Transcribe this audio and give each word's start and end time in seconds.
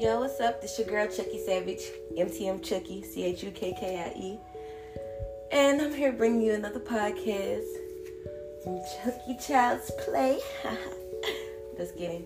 Yo, 0.00 0.20
what's 0.20 0.40
up? 0.40 0.62
This 0.62 0.78
your 0.78 0.88
girl 0.88 1.06
Chukkie 1.08 1.44
Savage, 1.44 1.82
MTM 2.16 2.62
Chukkie, 2.62 3.04
C 3.04 3.22
H 3.22 3.42
U 3.42 3.50
K 3.50 3.76
K 3.78 3.98
I 3.98 4.18
E. 4.18 4.40
And 5.52 5.82
I'm 5.82 5.92
here 5.92 6.10
bringing 6.10 6.40
you 6.40 6.54
another 6.54 6.80
podcast 6.80 7.66
from 8.64 8.80
Chucky 8.96 9.36
Child's 9.36 9.90
Play. 9.98 10.38
Just 11.76 11.98
kidding. 11.98 12.24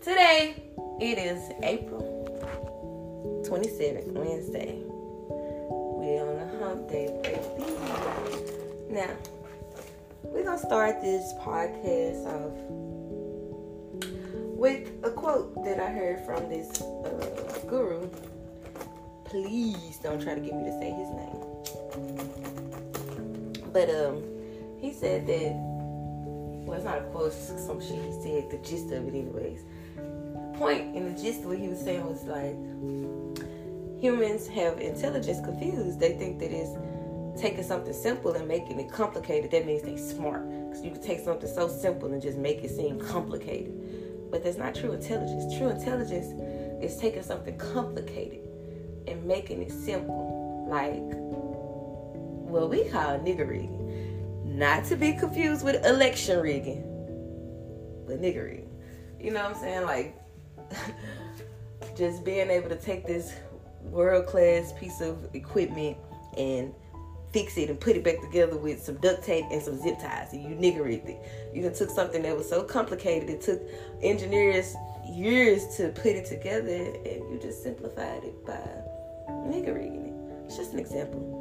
Today, 0.00 0.62
it 1.00 1.18
is 1.18 1.42
April 1.64 2.24
27th, 3.50 4.12
Wednesday. 4.12 4.80
We're 4.86 6.22
on 6.22 6.38
a 6.38 6.64
hump 6.64 6.88
day, 6.88 7.08
baby. 7.24 7.72
Now, 8.90 9.10
we're 10.22 10.44
to 10.44 10.56
start 10.56 11.02
this 11.02 11.32
podcast 11.40 12.26
off 12.26 12.87
with 14.58 14.90
a 15.04 15.10
quote 15.10 15.64
that 15.64 15.78
I 15.78 15.86
heard 15.86 16.20
from 16.26 16.48
this 16.48 16.82
uh, 16.82 17.60
guru. 17.68 18.10
Please 19.24 19.98
don't 20.02 20.20
try 20.20 20.34
to 20.34 20.40
get 20.40 20.56
me 20.56 20.64
to 20.64 20.72
say 20.80 20.90
his 20.90 21.08
name. 21.14 21.36
But 23.72 23.88
um, 23.88 24.24
he 24.80 24.92
said 24.92 25.26
that. 25.28 25.54
Well, 26.66 26.76
it's 26.76 26.84
not 26.84 26.98
a 26.98 27.02
quote, 27.02 27.28
it's 27.28 27.64
some 27.64 27.80
shit 27.80 28.02
he 28.04 28.12
said. 28.20 28.50
The 28.50 28.58
gist 28.58 28.86
of 28.92 29.06
it, 29.06 29.14
anyways. 29.14 29.60
Point 30.58 30.96
in 30.96 31.14
the 31.14 31.22
gist 31.22 31.40
of 31.40 31.46
what 31.46 31.58
he 31.58 31.68
was 31.68 31.78
saying 31.78 32.04
was 32.04 32.24
like, 32.24 32.56
humans 34.00 34.48
have 34.48 34.80
intelligence 34.80 35.40
confused. 35.44 36.00
They 36.00 36.14
think 36.14 36.40
that 36.40 36.50
it's 36.50 36.76
taking 37.40 37.62
something 37.62 37.92
simple 37.92 38.32
and 38.32 38.48
making 38.48 38.80
it 38.80 38.90
complicated. 38.90 39.52
That 39.52 39.66
means 39.66 39.82
they 39.82 39.96
smart. 39.96 40.48
Because 40.68 40.84
you 40.84 40.90
can 40.90 41.00
take 41.00 41.20
something 41.20 41.48
so 41.48 41.68
simple 41.68 42.12
and 42.12 42.20
just 42.20 42.38
make 42.38 42.64
it 42.64 42.70
seem 42.70 42.98
complicated. 42.98 43.72
But 44.30 44.44
that's 44.44 44.58
not 44.58 44.74
true 44.74 44.92
intelligence. 44.92 45.56
True 45.56 45.68
intelligence 45.68 46.26
is 46.82 46.96
taking 46.96 47.22
something 47.22 47.56
complicated 47.58 48.40
and 49.06 49.24
making 49.24 49.62
it 49.62 49.72
simple. 49.72 50.66
Like 50.68 51.02
what 52.48 52.70
we 52.70 52.84
call 52.88 53.18
nigger 53.18 53.48
rigging. 53.48 53.84
Not 54.44 54.84
to 54.86 54.96
be 54.96 55.12
confused 55.12 55.64
with 55.64 55.84
election 55.84 56.40
rigging, 56.40 56.82
but 58.06 58.20
nigger 58.20 58.44
rigging. 58.44 58.70
You 59.20 59.32
know 59.32 59.42
what 59.42 59.56
I'm 59.56 59.60
saying? 59.60 59.84
Like 59.84 60.16
just 61.96 62.24
being 62.24 62.50
able 62.50 62.68
to 62.68 62.76
take 62.76 63.06
this 63.06 63.32
world 63.82 64.26
class 64.26 64.72
piece 64.78 65.00
of 65.00 65.28
equipment 65.34 65.96
and 66.36 66.74
fix 67.32 67.56
it 67.58 67.68
and 67.68 67.78
put 67.78 67.96
it 67.96 68.04
back 68.04 68.20
together 68.20 68.56
with 68.56 68.82
some 68.82 68.96
duct 68.96 69.22
tape 69.24 69.44
and 69.50 69.62
some 69.62 69.80
zip 69.80 69.98
ties 69.98 70.32
and 70.32 70.42
you 70.42 70.56
nigger 70.56 70.84
rigged 70.84 71.08
it. 71.08 71.20
You 71.54 71.68
took 71.70 71.90
something 71.90 72.22
that 72.22 72.36
was 72.36 72.48
so 72.48 72.62
complicated, 72.62 73.28
it 73.28 73.40
took 73.40 73.60
engineers 74.02 74.74
years 75.08 75.76
to 75.76 75.88
put 75.90 76.06
it 76.06 76.26
together 76.26 76.68
and 76.68 77.30
you 77.30 77.38
just 77.40 77.62
simplified 77.62 78.24
it 78.24 78.46
by 78.46 78.60
nigger 79.28 79.74
rigging 79.74 80.06
it. 80.06 80.46
It's 80.46 80.56
just 80.56 80.72
an 80.72 80.78
example. 80.78 81.34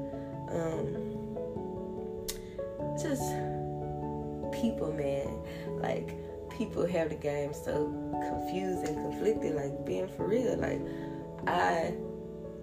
Um, 0.52 1.08
just 3.02 3.22
people, 4.62 4.94
man. 4.94 5.40
Like 5.80 6.16
people 6.58 6.86
have 6.88 7.10
the 7.10 7.16
game 7.16 7.54
so 7.54 7.88
confused 8.12 8.88
and 8.88 8.96
conflicted, 8.96 9.56
like 9.56 9.86
being 9.86 10.08
for 10.08 10.28
real. 10.28 10.58
Like 10.58 10.82
I 11.48 11.94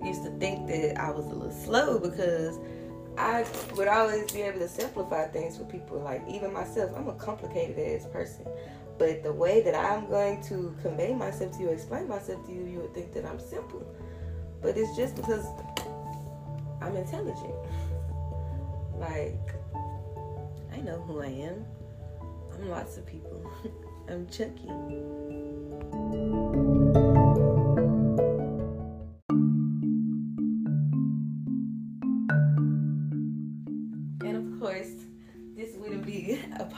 used 0.05 0.25
to 0.25 0.31
think 0.39 0.67
that 0.69 1.01
I 1.01 1.11
was 1.11 1.27
a 1.27 1.35
little 1.35 1.51
slow 1.51 1.99
because 1.99 2.59
I 3.17 3.47
would 3.77 3.89
always 3.89 4.31
be 4.33 4.43
able 4.43 4.59
to 4.61 4.69
simplify 4.69 5.27
things 5.29 5.57
for 5.57 5.65
people. 5.65 6.01
Like 6.01 6.23
even 6.29 6.53
myself, 6.53 6.93
I'm 6.97 7.09
a 7.09 7.15
complicated 7.15 7.79
ass 7.79 8.07
person. 8.11 8.47
But 8.99 9.23
the 9.23 9.33
way 9.33 9.61
that 9.63 9.75
I'm 9.75 10.09
going 10.09 10.43
to 10.45 10.75
convey 10.83 11.15
myself 11.15 11.57
to 11.57 11.63
you, 11.63 11.69
explain 11.71 12.09
myself 12.09 12.45
to 12.47 12.53
you, 12.53 12.65
you 12.65 12.81
would 12.81 12.95
think 12.95 13.13
that 13.15 13.25
I'm 13.25 13.41
simple. 13.41 13.85
But 14.63 14.77
it's 14.77 14.97
just 14.97 15.17
because 15.17 15.47
I'm 16.81 16.97
intelligent. 16.97 17.55
Like 18.97 19.55
I 20.73 20.81
know 20.81 21.01
who 21.03 21.21
I 21.21 21.27
am. 21.27 21.65
I'm 22.55 22.69
lots 22.69 22.97
of 22.97 23.07
people. 23.07 23.51
I'm 24.09 24.27
Chukkie. 24.27 24.71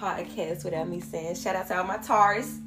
Podcast 0.06 0.64
without 0.64 0.88
me 0.88 1.00
saying 1.00 1.34
shout 1.34 1.56
out 1.56 1.66
to 1.66 1.76
all 1.76 1.84
my 1.84 1.96
Taurus. 1.96 2.60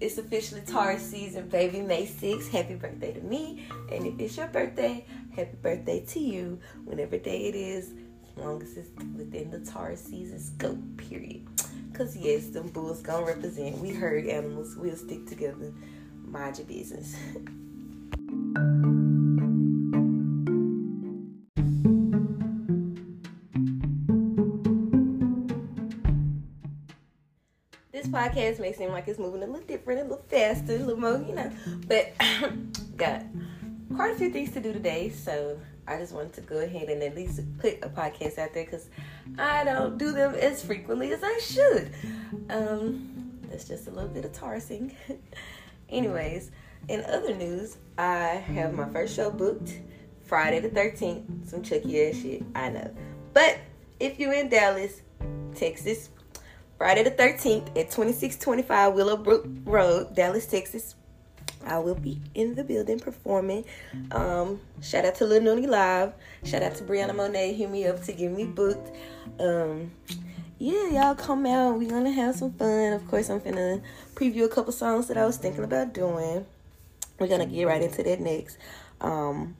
It's 0.00 0.18
officially 0.18 0.60
Taurus 0.60 1.02
season, 1.02 1.48
baby. 1.48 1.80
May 1.80 2.06
6th. 2.06 2.50
Happy 2.50 2.74
birthday 2.74 3.14
to 3.14 3.20
me. 3.20 3.66
And 3.90 4.06
if 4.06 4.20
it's 4.20 4.36
your 4.36 4.46
birthday, 4.48 5.04
happy 5.34 5.56
birthday 5.60 6.04
to 6.04 6.20
you. 6.20 6.60
Whenever 6.84 7.18
day 7.18 7.46
it 7.46 7.54
is, 7.54 7.90
as 7.90 8.44
long 8.44 8.62
as 8.62 8.76
it's 8.76 8.90
within 9.16 9.50
the 9.50 9.60
Taurus 9.60 10.04
season 10.04 10.38
scope, 10.38 10.78
period. 10.98 11.46
Cause 11.94 12.16
yes, 12.16 12.48
them 12.48 12.68
bulls 12.68 13.02
gonna 13.02 13.26
represent. 13.26 13.78
We 13.78 13.90
herd 13.90 14.26
animals. 14.26 14.76
We'll 14.76 14.94
stick 14.94 15.26
together. 15.26 15.72
Mind 16.26 16.58
your 16.58 16.66
business. 16.66 17.16
podcast 28.06 28.60
may 28.60 28.72
seem 28.72 28.90
like 28.90 29.08
it's 29.08 29.18
moving 29.18 29.42
a 29.42 29.46
little 29.46 29.66
different, 29.66 30.00
a 30.00 30.02
little 30.04 30.24
faster, 30.28 30.76
a 30.76 30.78
little 30.78 30.96
more, 30.96 31.22
you 31.26 31.34
know. 31.34 31.50
But 31.86 32.12
got 32.96 33.22
quite 33.94 34.12
a 34.12 34.16
few 34.16 34.30
things 34.30 34.52
to 34.52 34.60
do 34.60 34.72
today, 34.72 35.10
so 35.10 35.58
I 35.86 35.96
just 35.96 36.12
wanted 36.12 36.34
to 36.34 36.40
go 36.42 36.58
ahead 36.58 36.88
and 36.88 37.02
at 37.02 37.16
least 37.16 37.40
put 37.58 37.78
a 37.82 37.88
podcast 37.88 38.38
out 38.38 38.52
there 38.52 38.64
because 38.64 38.88
I 39.38 39.64
don't 39.64 39.96
do 39.96 40.12
them 40.12 40.34
as 40.34 40.62
frequently 40.62 41.12
as 41.12 41.20
I 41.24 41.38
should. 41.38 41.94
Um, 42.50 43.38
that's 43.50 43.66
just 43.66 43.88
a 43.88 43.90
little 43.90 44.10
bit 44.10 44.24
of 44.24 44.32
tarsing. 44.32 44.94
Anyways, 45.88 46.50
in 46.88 47.04
other 47.06 47.34
news, 47.34 47.78
I 47.96 48.44
have 48.54 48.74
my 48.74 48.88
first 48.90 49.16
show 49.16 49.30
booked 49.30 49.80
Friday 50.24 50.60
the 50.60 50.68
13th. 50.68 51.48
Some 51.48 51.62
Chucky 51.62 52.02
ass 52.02 52.16
shit, 52.16 52.42
I 52.54 52.68
know. 52.68 52.94
But 53.32 53.58
if 53.98 54.18
you're 54.20 54.34
in 54.34 54.50
Dallas, 54.50 55.00
Texas, 55.54 56.10
Friday 56.78 57.02
the 57.02 57.10
13th 57.10 57.70
at 57.70 57.90
2625 57.90 58.94
Willowbrook 58.94 59.46
Road, 59.64 60.14
Dallas, 60.14 60.46
Texas. 60.46 60.94
I 61.66 61.78
will 61.80 61.96
be 61.96 62.20
in 62.34 62.54
the 62.54 62.62
building 62.62 63.00
performing. 63.00 63.64
Um, 64.12 64.60
shout 64.80 65.04
out 65.04 65.16
to 65.16 65.26
Lil 65.26 65.42
Noonie 65.42 65.66
Live. 65.66 66.12
Shout 66.44 66.62
out 66.62 66.76
to 66.76 66.84
Brianna 66.84 67.16
Monet. 67.16 67.54
Hit 67.54 67.68
me 67.68 67.84
up 67.88 68.00
to 68.04 68.12
get 68.12 68.30
me 68.30 68.44
booked. 68.44 68.96
Um, 69.40 69.90
yeah, 70.58 70.90
y'all 70.90 71.16
come 71.16 71.46
out. 71.46 71.76
We're 71.76 71.90
gonna 71.90 72.12
have 72.12 72.36
some 72.36 72.52
fun. 72.52 72.92
Of 72.92 73.08
course, 73.08 73.28
I'm 73.28 73.40
gonna 73.40 73.82
preview 74.14 74.44
a 74.44 74.48
couple 74.48 74.72
songs 74.72 75.08
that 75.08 75.16
I 75.16 75.26
was 75.26 75.36
thinking 75.36 75.64
about 75.64 75.92
doing. 75.92 76.46
We're 77.18 77.26
gonna 77.26 77.46
get 77.46 77.66
right 77.66 77.82
into 77.82 78.04
that 78.04 78.20
next. 78.20 78.56
Um, 79.00 79.56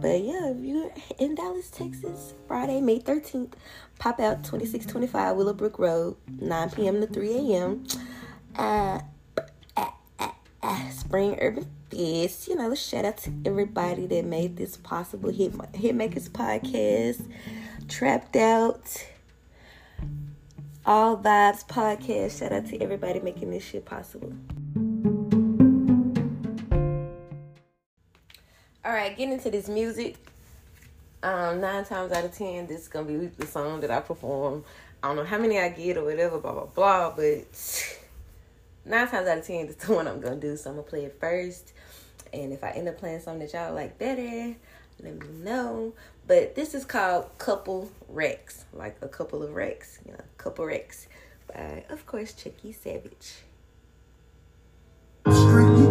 but 0.00 0.20
yeah, 0.22 0.50
if 0.50 0.58
you're 0.58 0.90
in 1.18 1.34
Dallas, 1.34 1.70
Texas, 1.70 2.34
Friday, 2.46 2.80
May 2.80 2.98
13th, 2.98 3.52
pop 3.98 4.20
out 4.20 4.44
2625 4.44 5.36
Willowbrook 5.36 5.78
Road, 5.78 6.16
9 6.28 6.70
p.m. 6.70 7.00
to 7.00 7.06
3 7.06 7.32
a.m. 7.32 7.86
Uh, 8.56 9.00
uh, 9.76 9.90
uh, 10.62 10.90
Spring 10.90 11.38
Urban 11.40 11.66
Fest. 11.90 12.48
You 12.48 12.56
know, 12.56 12.74
shout 12.74 13.04
out 13.04 13.16
to 13.18 13.32
everybody 13.44 14.06
that 14.06 14.24
made 14.24 14.56
this 14.56 14.76
possible. 14.76 15.30
Hit, 15.30 15.52
Hitmakers 15.52 16.28
Podcast, 16.28 17.26
Trapped 17.88 18.36
Out, 18.36 19.06
All 20.84 21.16
Vibes 21.16 21.66
Podcast. 21.66 22.38
Shout 22.38 22.52
out 22.52 22.66
to 22.66 22.78
everybody 22.80 23.20
making 23.20 23.50
this 23.50 23.64
shit 23.64 23.84
possible. 23.84 24.32
All 28.90 28.96
right, 28.96 29.16
getting 29.16 29.34
into 29.34 29.52
this 29.52 29.68
music. 29.68 30.16
Um, 31.22 31.60
nine 31.60 31.84
times 31.84 32.10
out 32.10 32.24
of 32.24 32.36
ten, 32.36 32.66
this 32.66 32.80
is 32.80 32.88
gonna 32.88 33.06
be 33.06 33.26
the 33.28 33.46
song 33.46 33.78
that 33.82 33.90
I 33.92 34.00
perform. 34.00 34.64
I 35.00 35.06
don't 35.06 35.16
know 35.16 35.24
how 35.24 35.38
many 35.38 35.60
I 35.60 35.68
get 35.68 35.96
or 35.96 36.02
whatever, 36.02 36.38
blah 36.40 36.54
blah 36.54 36.64
blah. 36.64 37.10
But 37.10 37.44
nine 38.84 39.06
times 39.06 39.28
out 39.28 39.38
of 39.38 39.46
ten, 39.46 39.68
this 39.68 39.76
is 39.76 39.82
the 39.86 39.94
one 39.94 40.08
I'm 40.08 40.20
gonna 40.20 40.40
do. 40.40 40.56
So 40.56 40.70
I'm 40.70 40.76
gonna 40.76 40.88
play 40.88 41.04
it 41.04 41.16
first, 41.20 41.72
and 42.32 42.52
if 42.52 42.64
I 42.64 42.70
end 42.70 42.88
up 42.88 42.98
playing 42.98 43.20
something 43.20 43.46
that 43.46 43.52
y'all 43.52 43.72
like 43.72 43.96
better, 43.96 44.56
let 45.00 45.20
me 45.20 45.28
know. 45.44 45.92
But 46.26 46.56
this 46.56 46.74
is 46.74 46.84
called 46.84 47.30
Couple 47.38 47.92
Racks, 48.08 48.64
like 48.72 48.96
a 49.02 49.08
couple 49.08 49.44
of 49.44 49.54
Racks, 49.54 50.00
you 50.04 50.10
know, 50.10 50.24
Couple 50.36 50.66
Racks 50.66 51.06
by, 51.46 51.84
of 51.90 52.06
course, 52.06 52.32
Chukkie 52.32 52.74
Savage. 52.74 53.36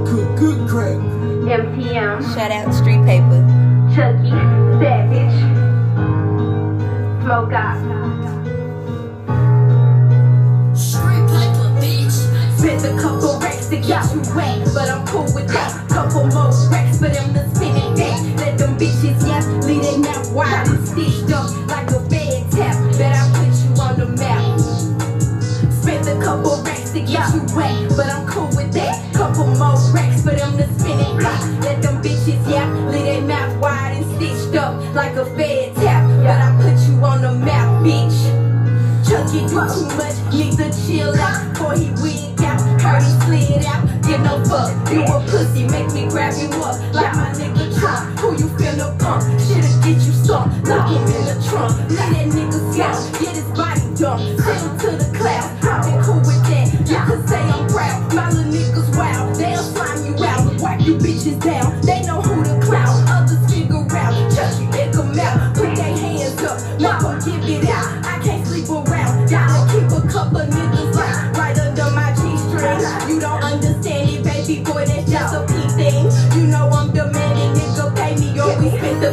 Street, 0.09 0.25
cook 0.25 0.39
good 0.39 0.69
crack. 0.69 0.97
MTM. 0.97 2.33
Shout 2.33 2.49
out 2.49 2.73
Street 2.73 3.03
Paper. 3.05 3.45
Chukkie, 3.93 4.33
Savage. 4.81 5.37
Smoke 7.21 7.53
out. 7.53 7.77
Street 10.75 11.25
Paper, 11.29 11.69
bitch. 11.77 12.57
Spent 12.57 12.85
a 12.85 12.99
couple 12.99 13.39
racks 13.39 13.67
to 13.67 13.77
get 13.77 14.03
you 14.15 14.21
wet, 14.35 14.67
but 14.73 14.89
I'm 14.89 15.05
cool 15.05 15.31
with 15.35 15.47
that. 15.49 15.87
Couple 15.89 16.25
more 16.25 16.51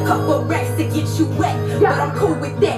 couple 0.06 0.44
racks 0.44 0.70
to 0.76 0.84
get 0.84 1.08
you 1.18 1.26
wet. 1.36 1.56
But 1.80 1.90
I'm 1.90 2.16
cool 2.16 2.34
with 2.38 2.58
that, 2.60 2.75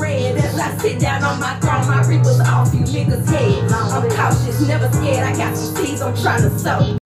red 0.00 0.36
I 0.38 0.76
sit 0.78 1.00
down 1.00 1.22
on 1.22 1.40
my 1.40 1.58
throne. 1.60 1.86
My 1.86 2.02
niggas' 2.02 2.40
never 4.66 4.88
scared. 4.92 5.24
I 5.24 5.36
got 5.36 5.56
I'm 6.02 6.16
trying 6.16 6.42
to. 6.42 6.98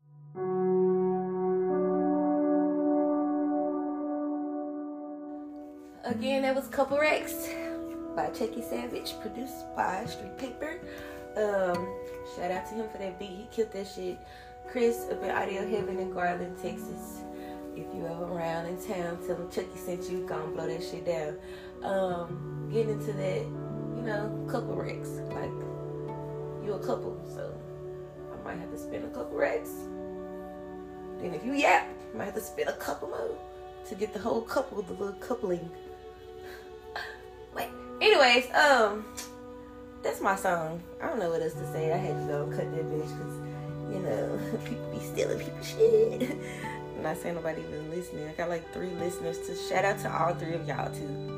Again, 6.04 6.42
that 6.42 6.54
was 6.54 6.66
Couple 6.68 6.98
Racks 6.98 7.48
by 8.16 8.28
Chukkie 8.30 8.68
Savage, 8.68 9.14
produced 9.20 9.66
by 9.76 10.06
Street 10.06 10.38
Paper. 10.38 10.80
Um, 11.36 11.86
shout 12.34 12.50
out 12.50 12.66
to 12.68 12.74
him 12.74 12.88
for 12.88 12.98
that 12.98 13.18
beat. 13.18 13.28
He 13.28 13.48
killed 13.52 13.72
that 13.72 13.86
shit. 13.86 14.18
Chris 14.70 15.06
up 15.10 15.22
in 15.22 15.30
Audio 15.30 15.68
Heaven 15.68 15.98
in 15.98 16.12
Garland, 16.12 16.56
Texas. 16.62 17.22
If 17.78 17.94
you 17.94 18.06
ever 18.06 18.24
around 18.24 18.66
in 18.66 18.76
town, 18.76 19.18
tell 19.24 19.36
him 19.36 19.48
Chukkie 19.48 19.78
sent 19.78 20.10
you. 20.10 20.26
Gonna 20.26 20.48
blow 20.48 20.66
that 20.66 20.82
shit 20.82 21.06
down. 21.06 21.38
Um, 21.84 22.68
getting 22.72 22.90
into 22.90 23.12
that, 23.12 23.42
you 23.96 24.02
know, 24.02 24.46
couple 24.50 24.74
Racks. 24.74 25.10
Like 25.30 25.50
you 26.64 26.72
a 26.72 26.78
couple, 26.80 27.16
so 27.32 27.54
I 28.32 28.44
might 28.44 28.58
have 28.58 28.72
to 28.72 28.78
spend 28.78 29.04
a 29.04 29.08
couple 29.10 29.38
Racks. 29.38 29.70
Then 31.20 31.34
if 31.34 31.44
you 31.44 31.52
yap, 31.52 31.88
I 32.12 32.18
might 32.18 32.24
have 32.24 32.34
to 32.34 32.40
spend 32.40 32.68
a 32.68 32.76
couple 32.76 33.08
more 33.10 33.38
to 33.88 33.94
get 33.94 34.12
the 34.12 34.18
whole 34.18 34.42
couple, 34.42 34.82
the 34.82 34.94
little 34.94 35.14
coupling. 35.20 35.70
Wait. 37.54 37.68
Anyways, 38.00 38.52
um, 38.54 39.04
that's 40.02 40.20
my 40.20 40.34
song. 40.34 40.82
I 41.00 41.06
don't 41.06 41.20
know 41.20 41.30
what 41.30 41.42
else 41.42 41.54
to 41.54 41.72
say. 41.72 41.92
I 41.92 41.96
had 41.96 42.26
to 42.26 42.32
go 42.32 42.46
cut 42.46 42.70
that 42.72 42.84
bitch 42.86 43.18
because, 43.18 43.94
you 43.94 44.00
know, 44.00 44.40
people 44.64 44.90
be 44.90 44.98
stealing 44.98 45.38
people's 45.38 45.68
shit. 45.68 46.38
I'm 46.98 47.04
not 47.04 47.16
saying 47.16 47.36
nobody 47.36 47.62
even 47.62 47.90
listening. 47.90 48.28
I 48.28 48.32
got 48.32 48.48
like 48.48 48.72
three 48.72 48.90
listeners 48.90 49.38
to 49.46 49.54
shout 49.54 49.84
out 49.84 49.98
to 50.00 50.12
all 50.12 50.34
three 50.34 50.54
of 50.54 50.66
y'all 50.66 50.92
too. 50.92 51.34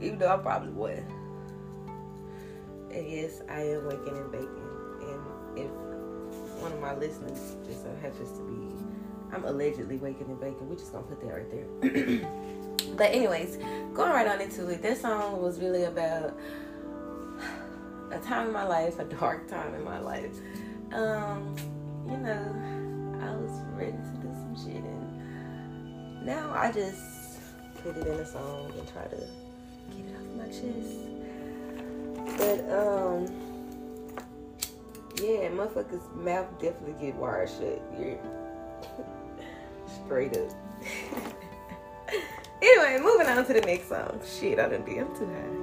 Even 0.00 0.18
though 0.18 0.32
I'm 0.32 0.42
probably 0.42 0.70
would. 0.70 1.04
And 2.90 3.08
yes, 3.08 3.42
I 3.48 3.60
am 3.60 3.86
waking 3.86 4.16
and 4.16 4.32
baking. 4.32 4.48
And 5.02 5.58
if 5.58 5.70
one 6.62 6.72
of 6.72 6.80
my 6.80 6.94
listeners 6.94 7.56
just 7.66 7.82
so 7.82 7.94
happens 8.02 8.32
to 8.32 8.42
be 8.44 8.76
I'm 9.32 9.44
allegedly 9.44 9.96
waking 9.96 10.26
and 10.28 10.40
baking. 10.40 10.68
We're 10.68 10.76
just 10.76 10.92
gonna 10.92 11.04
put 11.04 11.20
that 11.20 11.26
right 11.26 11.50
there. 11.50 12.28
but 12.96 13.10
anyways, 13.10 13.56
going 13.92 14.10
right 14.10 14.26
on 14.26 14.40
into 14.40 14.68
it. 14.68 14.82
This 14.82 15.02
song 15.02 15.42
was 15.42 15.58
really 15.58 15.84
about 15.84 16.34
a 18.10 18.18
time 18.20 18.46
in 18.46 18.52
my 18.52 18.64
life, 18.64 18.98
a 18.98 19.04
dark 19.04 19.48
time 19.48 19.74
in 19.74 19.84
my 19.84 19.98
life. 19.98 20.34
Um, 20.92 21.54
you 22.08 22.16
know, 22.16 22.55
now 26.26 26.52
I 26.52 26.72
just 26.72 27.38
put 27.82 27.96
it 27.96 28.06
in 28.06 28.14
a 28.14 28.26
song 28.26 28.72
and 28.76 28.88
try 28.92 29.04
to 29.04 29.16
get 29.16 30.04
it 30.04 30.16
off 30.16 30.26
my 30.36 30.46
chest. 30.46 31.06
But 32.36 32.60
um 32.76 33.28
yeah, 35.22 35.48
motherfuckers 35.50 36.14
mouth 36.16 36.46
definitely 36.60 36.96
get 37.00 37.14
wired 37.14 37.48
shut. 37.48 37.80
You're 37.98 38.18
straight 40.04 40.36
up. 40.36 40.50
anyway, 42.60 42.98
moving 43.00 43.28
on 43.28 43.46
to 43.46 43.52
the 43.52 43.60
next 43.60 43.88
song. 43.88 44.20
Shit, 44.26 44.58
I 44.58 44.68
done 44.68 44.84
did. 44.84 44.98
I'm 44.98 45.16
too 45.16 45.26
high. 45.26 45.56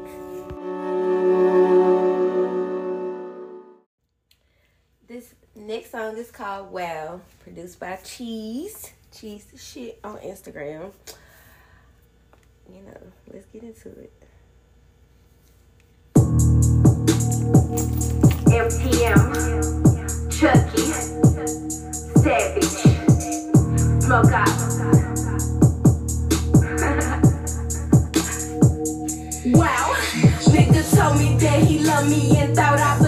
This 5.07 5.35
next 5.55 5.91
song 5.91 6.17
is 6.17 6.31
called 6.31 6.71
Wow, 6.71 7.19
produced 7.43 7.79
by 7.79 7.97
Cheese. 7.97 8.93
Cheese 9.13 9.45
shit 9.55 9.99
on 10.03 10.17
Instagram. 10.17 10.91
You 12.67 12.81
know, 12.81 12.97
let's 13.31 13.45
get 13.47 13.61
into 13.61 13.89
it. 13.89 14.11
MTM, 18.53 19.33
Chukkie, 20.29 20.93
Savage, 22.23 22.63
Smoke 24.01 24.31
Out. 24.31 24.47
wow, 29.53 29.93
nigga 30.49 30.95
told 30.95 31.17
me 31.19 31.37
that 31.37 31.63
he 31.67 31.79
loved 31.79 32.09
me 32.09 32.37
and 32.37 32.55
thought 32.55 32.79
I 32.79 33.02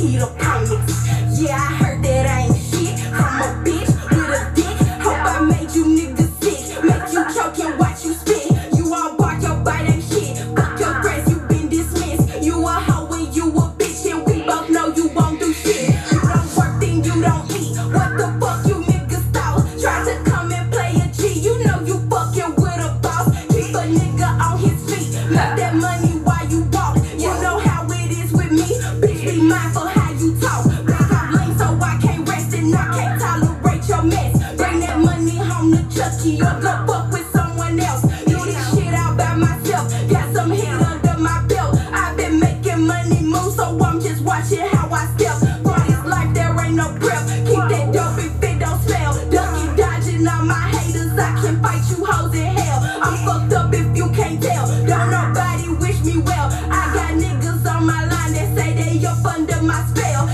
I. 0.00 0.30
Yeah, 1.38 1.56
I 1.56 1.74
heard 1.74 2.02
that 2.02 2.26
I 2.26 2.40
ain't 2.46 2.59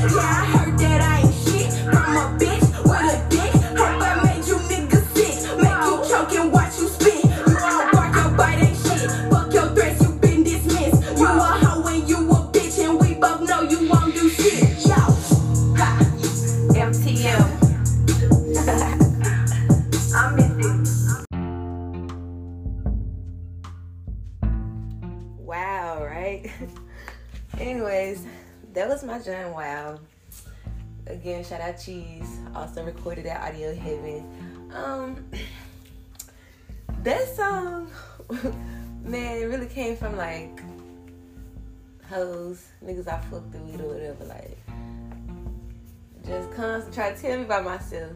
Yeah, 0.08 0.65
Cheese. 31.78 32.38
Also 32.54 32.84
recorded 32.84 33.26
at 33.26 33.40
Audio 33.42 33.74
Heaven. 33.74 34.26
Um 34.74 35.24
that 37.02 37.28
song 37.36 37.90
man, 39.04 39.42
it 39.42 39.46
really 39.46 39.68
came 39.68 39.96
from 39.96 40.16
like 40.16 40.60
hoes, 42.08 42.66
niggas 42.84 43.08
I 43.08 43.20
fucked 43.20 43.52
through 43.52 43.64
with 43.64 43.80
or 43.80 43.88
whatever, 43.88 44.24
like 44.24 44.58
just 46.26 46.50
constant 46.52 46.94
try 46.94 47.12
to 47.12 47.20
tell 47.20 47.38
me 47.38 47.44
about 47.44 47.64
myself. 47.64 48.12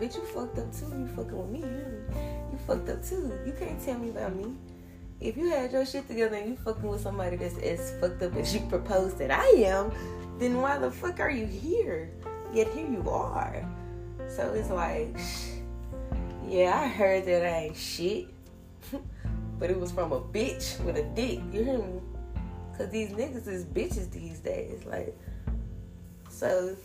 Bitch, 0.00 0.16
you 0.16 0.24
fucked 0.24 0.58
up 0.58 0.72
too. 0.74 0.86
You 0.86 1.06
fucking 1.08 1.36
with 1.36 1.50
me. 1.50 1.60
You 1.60 2.58
fucked 2.66 2.88
up 2.88 3.04
too. 3.04 3.32
You 3.46 3.52
can't 3.52 3.82
tell 3.84 3.98
me 3.98 4.08
about 4.08 4.34
me 4.34 4.54
if 5.20 5.36
you 5.36 5.48
had 5.48 5.72
your 5.72 5.86
shit 5.86 6.06
together 6.06 6.36
and 6.36 6.50
you 6.50 6.56
fucking 6.56 6.88
with 6.88 7.00
somebody 7.00 7.36
that's 7.36 7.56
as 7.58 7.98
fucked 8.00 8.22
up 8.22 8.36
as 8.36 8.54
you 8.54 8.60
proposed 8.68 9.18
that 9.18 9.30
I 9.30 9.46
am, 9.46 9.92
then 10.38 10.60
why 10.60 10.78
the 10.78 10.90
fuck 10.90 11.20
are 11.20 11.30
you 11.30 11.46
here? 11.46 12.10
Yet 12.54 12.72
here 12.72 12.86
you 12.86 13.10
are. 13.10 13.68
So 14.28 14.52
it's 14.52 14.70
like, 14.70 15.18
yeah, 16.48 16.78
I 16.78 16.86
heard 16.86 17.26
that 17.26 17.44
I 17.44 17.64
ain't 17.64 17.76
shit, 17.76 18.28
but 19.58 19.70
it 19.70 19.80
was 19.80 19.90
from 19.90 20.12
a 20.12 20.20
bitch 20.20 20.78
with 20.84 20.96
a 20.96 21.02
dick. 21.02 21.40
You 21.52 21.64
hear 21.64 21.78
me? 21.78 22.00
Cause 22.78 22.90
these 22.90 23.10
niggas 23.10 23.48
is 23.48 23.64
bitches 23.64 24.08
these 24.12 24.38
days. 24.38 24.84
Like, 24.84 25.18
so 26.28 26.76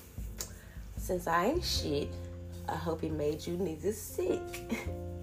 since 0.98 1.28
I 1.28 1.46
ain't 1.46 1.64
shit, 1.64 2.10
I 2.68 2.76
hope 2.76 3.04
it 3.04 3.12
made 3.12 3.46
you 3.46 3.56
niggas 3.56 3.94
sick. 3.94 4.40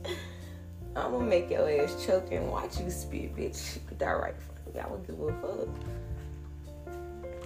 I'm 0.97 1.11
gonna 1.11 1.27
make 1.27 1.51
your 1.51 1.69
ass 1.69 2.07
choke 2.07 2.31
and 2.31 2.49
watch 2.53 2.79
you 2.81 2.89
spit, 2.91 3.35
bitch. 3.37 3.81
That 3.99 4.11
right? 4.11 4.35
I 4.77 4.83
don't 4.83 5.05
give 5.07 5.19
a 5.19 5.33
fuck. 5.43 5.69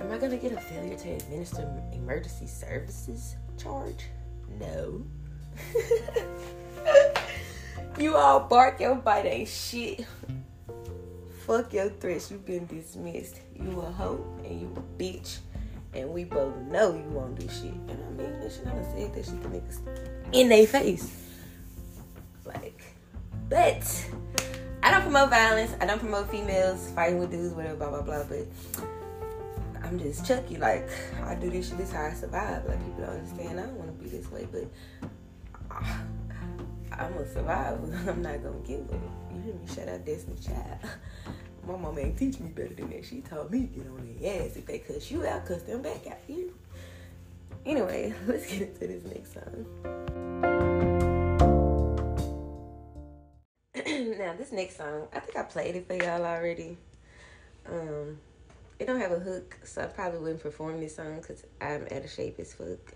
Am 0.00 0.11
I 0.11 0.19
gonna 0.19 0.37
get 0.37 0.52
a 0.52 0.61
failure 0.61 0.97
to 0.97 1.11
administer 1.11 1.69
emergency 1.92 2.47
services 2.47 3.37
charge? 3.59 4.07
No. 4.59 5.04
you 7.99 8.16
all 8.16 8.40
bark 8.40 8.80
your 8.80 8.95
bite 8.95 9.26
ain't 9.26 9.49
shit. 9.49 10.07
Fuck 11.47 11.75
your 11.75 11.90
threats, 11.90 12.30
you've 12.30 12.47
been 12.47 12.66
dismissed. 12.66 13.40
You 13.54 13.80
a 13.80 13.90
hoe 13.90 14.25
and 14.45 14.61
you 14.61 14.73
a 14.76 15.02
bitch. 15.02 15.38
And 15.92 16.11
we 16.11 16.25
both 16.25 16.57
know 16.57 16.95
you 16.95 17.11
won't 17.11 17.38
do 17.38 17.49
shit. 17.49 17.73
And 17.73 17.90
I 17.90 18.11
mean, 18.11 18.40
that 18.40 18.52
shit, 18.52 18.66
I 18.66 18.71
done 18.71 18.85
said 18.85 19.14
that 19.14 19.25
shit 19.25 19.42
to 19.42 19.49
niggas 19.49 19.80
in 20.33 20.49
their 20.49 20.66
face. 20.66 21.26
Like, 22.45 22.80
but 23.49 24.07
I 24.83 24.90
don't 24.90 25.02
promote 25.02 25.30
violence. 25.30 25.75
I 25.80 25.87
don't 25.87 25.99
promote 25.99 26.30
females 26.30 26.90
fighting 26.95 27.19
with 27.19 27.33
dudes, 27.33 27.52
whatever, 27.52 27.76
blah 27.76 27.90
blah 27.90 28.02
blah. 28.02 28.25
But 28.25 28.47
I'm 29.90 29.99
just 29.99 30.23
Chukkie. 30.23 30.61
Like 30.61 30.88
I 31.25 31.35
do 31.35 31.50
this 31.50 31.68
shit. 31.68 31.78
This 31.78 31.88
is 31.88 31.94
how 31.94 32.04
I 32.04 32.12
survive. 32.12 32.64
Like 32.64 32.78
people 32.78 33.06
don't 33.06 33.16
understand. 33.16 33.59
I 33.59 33.64
don't 33.64 33.75
want 33.75 33.99
to 33.99 34.04
be 34.04 34.09
this 34.09 34.30
way, 34.30 34.47
but 34.52 34.64
ah, 35.68 36.00
I'm 36.92 37.12
gonna 37.12 37.26
survive. 37.26 37.80
I'm 38.09 38.23
not 38.23 38.40
gonna 38.40 38.61
give 38.64 38.88
up. 38.88 39.00
You 39.35 39.40
hear 39.42 39.54
me? 39.54 39.66
Shout 39.66 39.88
out 39.88 40.06
Destiny 40.06 40.37
Child. 40.40 40.78
My 41.66 41.76
mama 41.76 42.00
ain't 42.02 42.16
teach 42.16 42.38
me 42.38 42.50
better 42.50 42.73
than 42.73 42.90
that. 42.90 43.04
She 43.04 43.20
told 43.20 43.50
me 43.50 43.62
get 43.62 43.88
on 43.88 44.16
their 44.20 44.47
ass. 44.47 44.54
If 44.54 44.66
they 44.66 44.78
cuss 44.78 45.11
you 45.11 45.26
out, 45.26 45.44
cuss 45.47 45.62
them 45.62 45.82
back 45.82 46.06
out. 46.06 46.18
You. 46.28 46.54
Anyway, 47.66 48.14
let's 48.28 48.47
get 48.49 48.68
into 48.68 48.87
this 48.87 49.04
next 49.06 49.35
song. 49.35 49.66
now 54.18 54.35
this 54.38 54.52
next 54.52 54.76
song, 54.76 55.09
I 55.12 55.18
think 55.18 55.37
I 55.37 55.42
played 55.42 55.75
it 55.75 55.88
for 55.88 55.94
y'all 55.94 56.25
already. 56.25 56.78
Um, 57.68 58.18
it 58.80 58.87
don't 58.87 58.99
have 58.99 59.12
a 59.12 59.18
hook, 59.18 59.58
so 59.62 59.82
I 59.82 59.87
probably 59.87 60.20
wouldn't 60.20 60.42
perform 60.42 60.80
this 60.80 60.96
song 60.96 61.16
because 61.20 61.44
I'm 61.60 61.82
out 61.92 62.02
of 62.02 62.10
shape 62.10 62.40
as 62.40 62.54
fuck. 62.54 62.94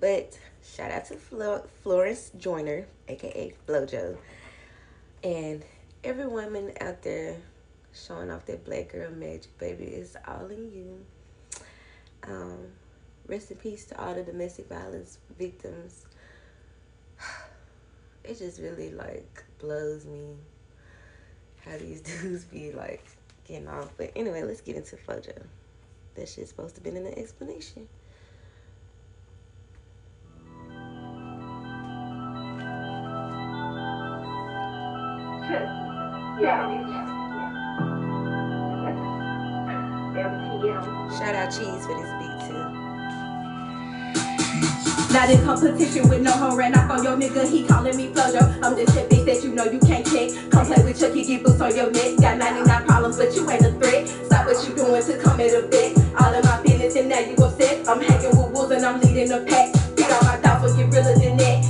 But 0.00 0.36
shout 0.64 0.90
out 0.90 1.04
to 1.06 1.14
Flo- 1.14 1.64
Florence 1.84 2.32
Joyner, 2.36 2.86
aka 3.08 3.54
Flojo, 3.66 4.18
and 5.22 5.64
every 6.02 6.26
woman 6.26 6.72
out 6.80 7.02
there 7.02 7.36
showing 7.94 8.32
off 8.32 8.46
that 8.46 8.64
black 8.64 8.92
girl 8.92 9.12
magic, 9.12 9.56
baby. 9.58 9.84
It's 9.84 10.16
all 10.26 10.46
in 10.46 10.72
you. 10.72 11.04
Um, 12.24 12.58
rest 13.28 13.52
in 13.52 13.58
peace 13.58 13.84
to 13.86 14.04
all 14.04 14.12
the 14.12 14.24
domestic 14.24 14.68
violence 14.68 15.18
victims. 15.38 16.04
It 18.24 18.38
just 18.38 18.60
really 18.60 18.90
like 18.90 19.44
blows 19.60 20.04
me 20.04 20.34
how 21.64 21.78
these 21.78 22.00
dudes 22.22 22.42
be 22.42 22.72
like 22.72 23.06
getting 23.46 23.68
off. 23.68 23.92
But 23.96 24.12
anyway, 24.16 24.42
let's 24.42 24.60
get 24.60 24.76
into 24.76 24.96
Flojo. 24.96 25.32
That 26.14 26.28
shit's 26.28 26.50
supposed 26.50 26.74
to 26.76 26.80
be 26.80 26.90
in 26.90 27.04
the 27.04 27.18
explanation. 27.18 27.88
Shout 41.18 41.34
out 41.34 41.50
Cheese 41.50 41.86
for 41.86 41.94
this 41.94 42.10
beat 42.18 42.48
too. 42.48 42.75
Not 45.16 45.30
in 45.30 45.42
competition 45.46 46.10
with 46.10 46.20
no 46.20 46.30
hoe 46.30 46.54
ran 46.54 46.76
off 46.76 46.90
on 46.90 47.02
your 47.02 47.16
nigga, 47.16 47.48
he 47.50 47.66
calling 47.66 47.96
me 47.96 48.08
Flojo. 48.08 48.62
I'm 48.62 48.76
just 48.76 48.94
bitch 49.08 49.24
that 49.24 49.42
you 49.42 49.54
know 49.54 49.64
you 49.64 49.78
can't 49.78 50.04
check. 50.04 50.28
Come 50.50 50.66
play 50.66 50.84
with 50.84 51.00
Chucky, 51.00 51.24
get 51.24 51.42
boots 51.42 51.58
on 51.58 51.74
your 51.74 51.90
neck. 51.90 52.18
Got 52.20 52.36
99 52.36 52.84
problems, 52.84 53.16
but 53.16 53.34
you 53.34 53.50
ain't 53.50 53.64
a 53.64 53.72
threat. 53.80 54.06
Stop 54.26 54.44
what 54.44 54.68
you 54.68 54.76
doing 54.76 55.02
to 55.02 55.16
come 55.16 55.40
at 55.40 55.54
a 55.54 55.66
vet. 55.68 55.96
All 56.20 56.34
of 56.34 56.44
my 56.44 56.62
feelings 56.62 56.96
and 56.96 57.08
now 57.08 57.20
you 57.20 57.34
upset. 57.36 57.88
I'm 57.88 58.02
hanging 58.02 58.36
with 58.36 58.50
wolves 58.52 58.72
and 58.72 58.84
I'm 58.84 59.00
leading 59.00 59.30
the 59.30 59.40
pack. 59.48 59.72
Get 59.96 60.12
all 60.12 60.22
my 60.22 60.36
thoughts 60.36 60.64
will 60.64 60.76
get 60.76 60.92
realer 60.92 61.18
than 61.18 61.38
that. 61.38 61.65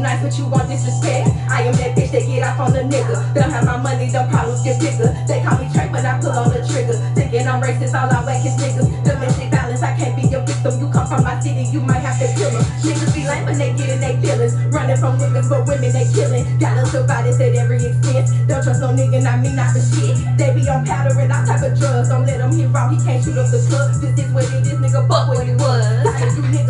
Nice, 0.00 0.22
but 0.24 0.32
you 0.38 0.48
want 0.48 0.64
disrespect. 0.64 1.28
I 1.52 1.68
am 1.68 1.76
that 1.76 1.92
bitch 1.92 2.08
that 2.16 2.24
get 2.24 2.40
off 2.40 2.58
on 2.60 2.72
the 2.72 2.88
nigga. 2.88 3.20
Don't 3.36 3.52
have 3.52 3.68
my 3.68 3.76
money, 3.76 4.08
the 4.08 4.24
problems 4.32 4.64
get 4.64 4.80
bigger. 4.80 5.12
They 5.28 5.44
call 5.44 5.60
me 5.60 5.68
Trey, 5.68 5.92
but 5.92 6.08
I 6.08 6.16
pull 6.16 6.32
on 6.32 6.48
the 6.48 6.64
trigger. 6.64 6.96
Thinking 7.12 7.44
I'm 7.44 7.60
racist, 7.60 7.92
all 7.92 8.08
I 8.08 8.24
whack 8.24 8.40
is 8.40 8.56
niggas. 8.56 8.88
Domestic 9.04 9.52
violence, 9.52 9.82
I 9.82 9.92
can't 10.00 10.16
be 10.16 10.24
your 10.32 10.40
victim. 10.40 10.80
You 10.80 10.88
come 10.88 11.04
from 11.04 11.20
my 11.20 11.36
city, 11.40 11.68
you 11.68 11.84
might 11.84 12.00
have 12.00 12.16
to 12.16 12.32
kill 12.32 12.48
'em. 12.48 12.64
Niggas 12.80 13.12
be 13.12 13.28
lame 13.28 13.44
when 13.44 13.58
they 13.58 13.76
get 13.76 13.92
in 13.92 14.00
they 14.00 14.16
feelings. 14.24 14.56
Running 14.72 14.96
from 14.96 15.18
niggas, 15.20 15.48
but 15.52 15.68
women 15.68 15.92
they 15.92 16.08
killing. 16.08 16.48
Gotta 16.56 16.86
survive 16.86 17.24
this 17.28 17.36
at 17.36 17.52
every 17.60 17.76
expense. 17.84 18.32
Don't 18.48 18.64
trust 18.64 18.80
no 18.80 18.96
nigga, 18.96 19.20
not 19.20 19.40
me, 19.44 19.52
not 19.52 19.74
the 19.76 19.84
shit. 19.84 20.16
They 20.38 20.54
be 20.56 20.64
on 20.70 20.86
powder 20.86 21.12
and 21.20 21.28
all 21.28 21.44
type 21.44 21.60
of 21.60 21.76
drugs. 21.76 22.08
Don't 22.08 22.24
let 22.24 22.40
him 22.40 22.52
hit 22.56 22.72
raw, 22.72 22.88
he 22.88 22.96
can't 23.04 23.20
shoot 23.22 23.36
up 23.36 23.50
the 23.52 23.60
club. 23.68 23.92
This 24.00 24.16
is 24.16 24.32
what 24.32 24.48
it 24.48 24.64
is, 24.64 24.80
nigga, 24.80 25.04
fuck 25.04 25.28
what 25.28 25.44
it 25.44 25.60
was. 25.60 25.84
Of 26.08 26.36
you 26.36 26.42
niggas 26.48 26.69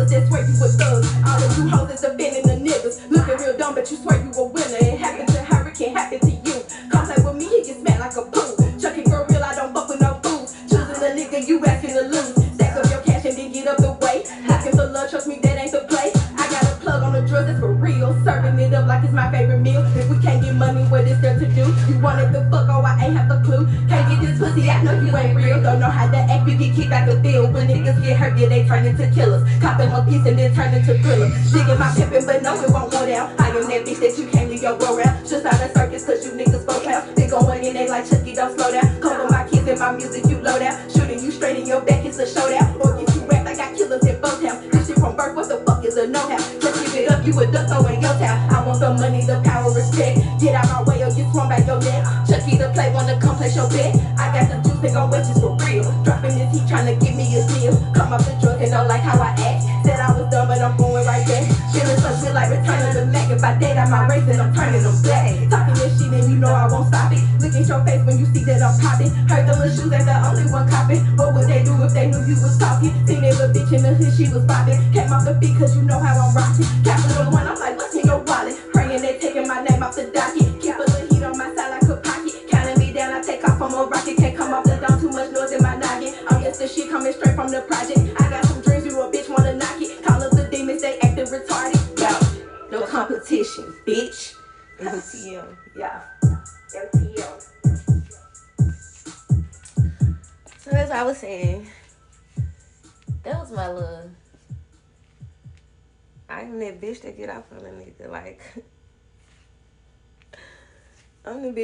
Might 63.91 64.07
race 64.07 64.23
and 64.31 64.41
I'm 64.41 64.55
turning 64.55 64.83
them 64.83 64.95
black. 65.03 65.35
Talking 65.51 65.75
this 65.75 65.99
shit 65.99 66.13
and 66.13 66.31
you 66.31 66.39
know 66.39 66.47
I 66.47 66.65
won't 66.71 66.87
stop 66.87 67.11
it. 67.11 67.19
Look 67.43 67.51
at 67.51 67.67
your 67.67 67.83
face 67.83 67.99
when 68.07 68.17
you 68.17 68.25
see 68.31 68.45
that 68.45 68.63
I'm 68.63 68.79
popping. 68.79 69.11
Heard 69.27 69.43
the 69.43 69.51
little 69.51 69.67
shoes 69.67 69.91
ain't 69.91 70.07
the 70.07 70.15
only 70.15 70.47
one 70.49 70.63
copping. 70.69 71.03
What 71.19 71.35
would 71.35 71.49
they 71.49 71.61
do 71.61 71.75
if 71.83 71.91
they 71.91 72.07
knew 72.07 72.23
you 72.23 72.39
was 72.39 72.57
talking? 72.57 72.95
Seen 73.05 73.19
that 73.19 73.35
little 73.35 73.51
bitch 73.51 73.75
in 73.75 73.83
the 73.83 73.91
hood, 73.91 74.15
she 74.15 74.31
was 74.31 74.47
bopping. 74.47 74.79
Came 74.93 75.11
off 75.11 75.25
the 75.25 75.33
beat 75.33 75.59
cause 75.59 75.75
you 75.75 75.83
know 75.83 75.99
how 75.99 76.15
I'm 76.15 76.31
rocking. 76.31 76.90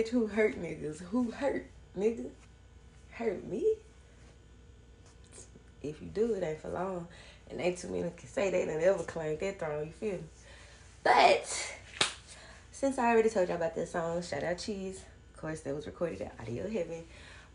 Bitch 0.08 0.12
who 0.12 0.28
hurt 0.28 0.62
niggas. 0.62 1.02
Who 1.02 1.32
hurt 1.32 1.66
nigga? 1.98 2.30
Hurt 3.12 3.46
me? 3.48 3.66
If 5.82 6.02
you 6.02 6.08
do, 6.08 6.34
it 6.34 6.44
ain't 6.44 6.62
for 6.62 6.70
long. 6.70 7.08
And 7.50 7.62
ain't 7.62 7.78
too 7.78 7.88
many 7.88 8.12
can 8.18 8.28
say 8.28 8.50
they 8.50 8.66
done 8.66 8.82
ever 8.82 9.04
claimed 9.04 9.40
that 9.40 9.60
throne. 9.60 9.86
You 9.86 9.92
feel 9.94 10.14
me? 10.14 10.24
But 11.04 11.76
since 12.72 12.98
I 12.98 13.12
already 13.12 13.30
told 13.30 13.48
y'all 13.48 13.58
about 13.58 13.76
this 13.76 13.92
song, 13.92 14.22
shout 14.22 14.44
out 14.44 14.58
Cheese. 14.58 15.02
Of 15.34 15.42
course, 15.42 15.62
that 15.62 15.74
was 15.74 15.86
recorded 15.86 16.22
at 16.22 16.34
Audio 16.42 16.68
Heaven. 16.70 17.04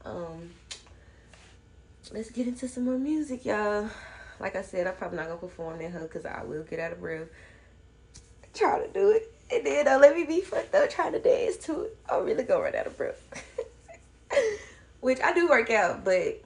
Um, 0.05 0.50
let's 2.12 2.31
get 2.31 2.46
into 2.46 2.68
some 2.68 2.85
more 2.85 2.98
music, 2.98 3.44
y'all. 3.44 3.88
Like 4.40 4.57
I 4.57 4.62
said, 4.62 4.87
I'm 4.87 4.94
probably 4.94 5.18
not 5.18 5.26
gonna 5.26 5.38
perform 5.38 5.79
that 5.79 5.90
hook 5.90 6.12
because 6.12 6.24
I 6.24 6.42
will 6.44 6.62
get 6.62 6.81
out 6.81 6.92
of 6.92 7.00
breath. 7.00 7.29
Try 8.55 8.87
to 8.87 8.92
do 8.92 9.11
it. 9.11 9.33
And 9.52 9.66
then 9.66 9.84
don't 9.84 10.00
let 10.00 10.16
me 10.16 10.24
be 10.24 10.40
fucked 10.40 10.74
up 10.74 10.88
trying 10.88 11.12
to 11.12 11.20
dance 11.20 11.58
to 11.66 11.82
it. 11.82 11.98
I'm 12.10 12.24
really 12.24 12.44
gonna 12.44 12.62
run 12.62 12.74
out 12.74 12.86
of 12.86 12.96
breath. 12.96 13.20
Which 15.00 15.20
I 15.20 15.34
do 15.34 15.46
work 15.48 15.70
out, 15.70 16.04
but 16.04 16.40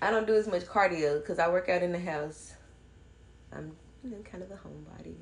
I 0.00 0.12
don't 0.12 0.26
do 0.26 0.36
as 0.36 0.46
much 0.46 0.62
cardio 0.62 1.20
because 1.20 1.40
I 1.40 1.48
work 1.48 1.68
out 1.68 1.82
in 1.82 1.90
the 1.90 1.98
house. 1.98 2.52
I'm 3.52 3.72
you 4.04 4.10
know, 4.10 4.18
kind 4.18 4.44
of 4.44 4.50
a 4.50 4.54
homebody. 4.54 5.14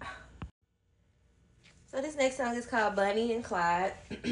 So 1.86 2.00
this 2.00 2.16
next 2.16 2.38
song 2.38 2.56
is 2.56 2.64
called 2.64 2.96
Bunny 2.96 3.34
and 3.34 3.44
Clyde. 3.44 3.92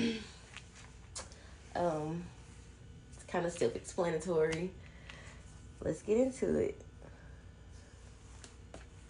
um, 1.77 2.23
it's 3.15 3.25
kind 3.29 3.45
of 3.45 3.53
self-explanatory. 3.53 4.71
Let's 5.83 6.01
get 6.01 6.17
into 6.17 6.59
it. 6.59 6.81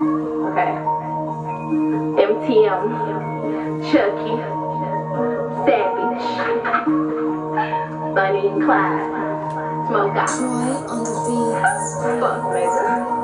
Okay. 0.01 0.73
MTM. 2.25 2.83
Chukkie. 3.85 4.41
Savage. 5.67 6.25
Bunny 8.15 8.49
and 8.49 8.63
Clyde. 8.65 9.05
Smoke 9.89 10.17
out. 10.17 10.31
Fuck, 12.17 12.41
nigga. 12.49 13.21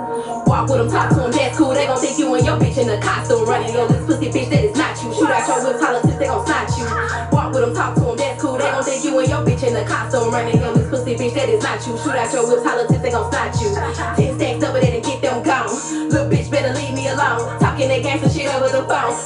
Walk 0.46 0.68
with 0.68 0.78
them, 0.78 0.90
talk 0.90 1.08
to 1.08 1.14
them, 1.16 1.32
that's 1.32 1.56
cool. 1.56 1.72
They 1.72 1.86
gon' 1.86 1.98
think 1.98 2.18
you 2.18 2.34
and 2.34 2.44
your 2.44 2.58
bitch 2.58 2.76
in 2.76 2.90
a 2.90 3.00
costume. 3.00 3.48
Running 3.48 3.72
your 3.72 3.88
this 3.88 4.04
pussy 4.04 4.26
bitch, 4.26 4.50
that 4.50 4.64
is 4.64 4.76
not 4.76 5.02
you. 5.02 5.14
Shoot 5.14 5.30
out 5.30 5.48
your 5.48 5.64
whip, 5.64 5.80
politics, 5.80 6.16
they 6.18 6.26
gon' 6.26 6.44
snatch 6.44 6.76
you. 6.76 6.84
Walk 7.32 7.54
with 7.54 7.64
them, 7.64 7.74
talk 7.74 7.94
to 7.94 8.00
them, 8.00 8.16
that's 8.16 8.42
cool. 8.42 8.58
They 8.58 8.70
gon' 8.70 8.84
think 8.84 9.02
you 9.02 9.18
and 9.18 9.28
your 9.28 9.44
bitch 9.46 9.66
in 9.66 9.76
a 9.76 9.84
costume. 9.86 10.30
Running 10.30 10.60
your 10.60 10.74
this 10.74 10.90
pussy 10.90 11.16
bitch, 11.16 11.34
that 11.34 11.48
is 11.48 11.62
not 11.64 11.86
you. 11.86 11.96
Shoot 11.96 12.16
out 12.16 12.32
your 12.34 12.46
whip, 12.46 12.62
politics, 12.62 13.00
they 13.00 13.10
gon' 13.10 13.30
snatch 13.32 13.62
you. 13.62 14.35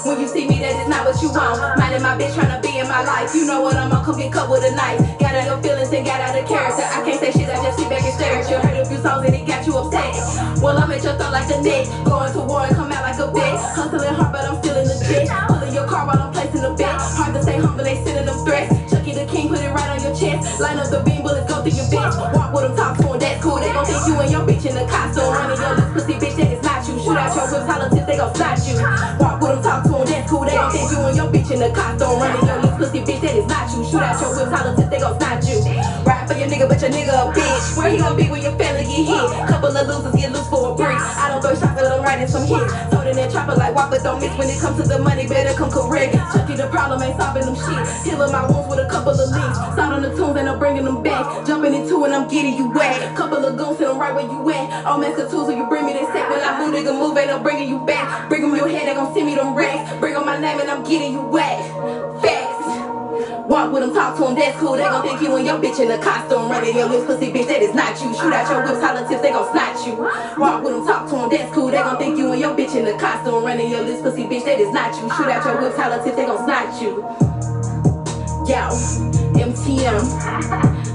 When 0.07 0.21
you 0.21 0.29
see 0.29 0.49
me, 0.49 0.59
that 0.61 0.75
is 0.81 0.89
not 0.89 1.07
what 1.07 1.21
you 1.23 1.29
want. 1.31 1.61
Minding 1.79 2.03
my 2.03 2.17
bitch 2.17 2.33
tryna 2.33 2.63
be 2.63 2.79
in 2.79 2.89
my 2.89 3.05
life. 3.05 3.35
You 3.35 3.47
know 3.47 3.61
what 3.63 3.77
I'm 3.77 3.93
on, 3.93 4.05
come 4.05 4.19
get 4.19 4.33
cut 4.33 4.49
with 4.51 4.65
a 4.65 4.75
knife. 4.75 5.01
Got 5.19 5.35
out 5.35 5.47
your 5.47 5.61
feelings 5.63 5.93
and 5.93 6.05
got 6.07 6.21
out 6.21 6.39
of 6.39 6.47
character. 6.49 6.83
I 6.83 7.05
can't 7.05 7.21
say 7.21 7.33
shit, 7.33 7.49
I 7.49 7.57
just 7.63 7.79
sit 7.79 7.89
back 7.89 8.03
and 8.03 8.15
stare 8.15 8.39
at 8.41 8.51
you. 8.51 8.57
Heard 8.57 8.79
a 8.79 8.85
few 8.87 8.99
songs 8.99 9.27
and 9.27 9.35
it 9.35 9.47
got 9.47 9.67
you 9.67 9.77
upset. 9.77 10.15
Well, 10.63 10.79
I'm 10.79 10.91
at 10.91 11.03
your 11.03 11.17
throat 11.17 11.33
like 11.33 11.51
a 11.51 11.61
net. 11.63 11.87
Going 12.05 12.33
to 12.33 12.41
war 12.41 12.65
and 12.65 12.75
come 12.77 12.93
out 12.93 13.03
like 13.05 13.19
a 13.19 13.29
bitch. 13.33 13.61
Hustling 13.77 14.15
hard, 14.15 14.33
but 14.33 14.45
I'm 14.45 14.57
still 14.63 14.77
in 14.77 14.87
the 14.89 14.97
jet. 15.05 15.29
Pulling 15.49 15.75
your 15.75 15.87
car 15.87 16.07
while 16.07 16.21
I'm 16.21 16.33
placing 16.33 16.63
the 16.63 16.73
bet. 16.75 16.97
Hard 16.97 17.35
to 17.35 17.43
stay 17.43 17.59
humble, 17.59 17.85
they 17.85 17.97
sending 18.05 18.27
them 18.27 18.39
threats. 18.45 18.73
Chukkie 18.93 19.15
the 19.15 19.27
king, 19.27 19.49
put 19.49 19.61
it 19.61 19.71
right 19.73 19.91
on 19.91 20.01
your 20.03 20.15
chest. 20.15 20.61
Line 20.61 20.79
up 20.79 20.89
the 20.91 21.01
beam, 21.05 21.20
you 31.51 31.57
bitch 31.57 31.63
in 31.63 31.69
the 31.69 31.75
costume. 31.75 32.21
Running 32.21 32.47
your 32.47 32.61
little 32.61 32.79
pussy 32.79 33.01
bitch, 33.01 33.21
that 33.21 33.37
is 33.37 33.47
not 33.47 33.71
you. 33.71 33.85
Shoot 33.85 34.03
out 34.03 34.21
your 34.21 34.37
whip, 34.37 34.51
politics, 34.51 34.89
they 34.89 34.99
gon' 34.99 35.19
snatch 35.19 35.47
you. 35.47 35.59
Ride 36.05 36.29
for 36.29 36.35
your 36.35 36.49
nigga, 36.49 36.69
but 36.69 36.81
your 36.81 36.91
nigga 36.91 37.11
a 37.11 37.33
bitch. 37.33 37.77
Where 37.77 37.91
he 37.91 37.99
gon' 37.99 38.17
be 38.17 38.29
when 38.31 38.43
your 38.43 38.57
family 38.57 38.85
get 38.85 39.07
hit? 39.07 39.49
Couple 39.49 39.77
of 39.77 39.87
losers 39.87 40.15
get 40.15 40.33
loose 40.33 40.49
for 40.49 40.73
a 40.73 40.77
break. 40.77 40.97
I 40.97 41.29
don't 41.29 41.43
throw 41.43 41.55
shots, 41.55 41.75
but 41.75 41.91
I'm 41.91 42.03
writing 42.03 42.29
some 42.29 42.47
hits. 42.47 43.00
In 43.11 43.17
that 43.17 43.33
chopper 43.33 43.57
like 43.57 43.75
whopper, 43.75 43.99
don't 43.99 44.21
miss 44.21 44.31
when 44.39 44.49
it 44.49 44.61
comes 44.61 44.81
to 44.81 44.87
the 44.87 44.97
money. 44.97 45.27
Better 45.27 45.53
come 45.59 45.69
correct. 45.69 46.15
Chukkie, 46.15 46.57
the 46.57 46.69
problem 46.69 47.03
ain't 47.03 47.19
solving 47.19 47.43
them 47.43 47.57
shit. 47.57 48.07
Healing 48.07 48.31
my 48.31 48.47
wounds 48.47 48.71
with 48.71 48.79
a 48.79 48.89
couple 48.89 49.11
of 49.11 49.19
links. 49.19 49.59
Side 49.75 49.93
on 49.93 50.03
the 50.03 50.15
tunes 50.15 50.39
and 50.39 50.49
I'm 50.49 50.61
bringing 50.61 50.85
them 50.85 51.03
back. 51.03 51.45
Jumping 51.45 51.75
into 51.75 52.05
and 52.05 52.15
I'm 52.15 52.29
getting 52.29 52.55
you 52.55 52.71
wet. 52.71 53.17
Couple 53.17 53.45
of 53.45 53.57
goons 53.57 53.81
and 53.81 53.89
I'm 53.89 53.99
right 53.99 54.15
where 54.15 54.31
you 54.31 54.39
at. 54.51 54.87
All 54.87 54.99
master 54.99 55.29
tools, 55.29 55.49
so 55.49 55.57
you 55.57 55.67
bring 55.67 55.87
me 55.87 55.93
this 55.93 56.07
set. 56.13 56.31
When 56.31 56.39
I 56.39 56.63
move, 56.63 56.73
nigga 56.73 56.95
move, 56.95 57.19
ain't 57.19 57.35
no 57.35 57.41
bringing 57.43 57.69
you 57.69 57.85
back. 57.85 58.29
Bring 58.29 58.43
them 58.43 58.55
your 58.55 58.69
head, 58.69 58.87
they 58.87 58.95
gon' 58.95 59.13
send 59.13 59.27
me 59.27 59.35
them 59.35 59.57
racks. 59.57 59.91
Bring 59.99 60.15
on 60.15 60.25
my 60.25 60.39
name 60.39 60.61
and 60.61 60.71
I'm 60.71 60.85
getting 60.85 61.13
you 61.13 61.23
wet. 61.23 61.59
Facts. 62.23 62.70
Walk 63.51 63.73
with 63.73 63.83
them, 63.83 63.93
talk 63.93 64.15
to 64.15 64.23
them, 64.23 64.37
that's 64.37 64.57
cool. 64.61 64.77
They 64.77 64.85
gon' 64.85 65.03
think 65.03 65.21
you 65.21 65.35
and 65.35 65.45
your 65.45 65.59
bitch 65.59 65.83
in 65.83 65.91
a 65.91 65.99
costume. 65.99 66.49
Running 66.49 66.73
your 66.73 66.87
lips, 66.87 67.07
pussy 67.07 67.33
bitch, 67.33 67.49
that 67.49 67.61
is 67.61 67.75
not 67.75 67.99
you. 68.01 68.15
Shoot 68.15 68.33
out 68.33 68.47
your 68.47 68.63
whips, 68.63 68.79
politics, 68.79 69.21
they 69.21 69.31
gon' 69.31 69.51
snatch 69.51 69.85
you. 69.85 69.99
Walk 70.39 70.63
with 70.63 70.73
them, 70.73 70.87
talk 70.87 71.11
to 71.11 71.17
them, 71.17 71.29
that's 71.29 71.53
cool. 71.53 71.67
They 71.67 71.79
gon' 71.79 71.99
think 71.99 72.17
you 72.17 72.31
and 72.31 72.41
your 72.41 72.55
bitch 72.55 72.77
in 72.77 72.87
a 72.87 72.97
costume. 72.97 73.43
Running 73.43 73.69
your 73.69 73.83
lips, 73.83 74.03
pussy 74.03 74.23
bitch, 74.23 74.45
that 74.45 74.61
is 74.61 74.73
not 74.73 74.95
you. 75.03 75.11
Shoot 75.19 75.27
out 75.27 75.45
your 75.45 75.61
whips, 75.61 75.75
politics, 75.75 76.15
they 76.15 76.27
gon' 76.27 76.45
snatch 76.47 76.81
you. 76.81 77.03
Yo, 78.47 78.71
MTM. 79.35 79.99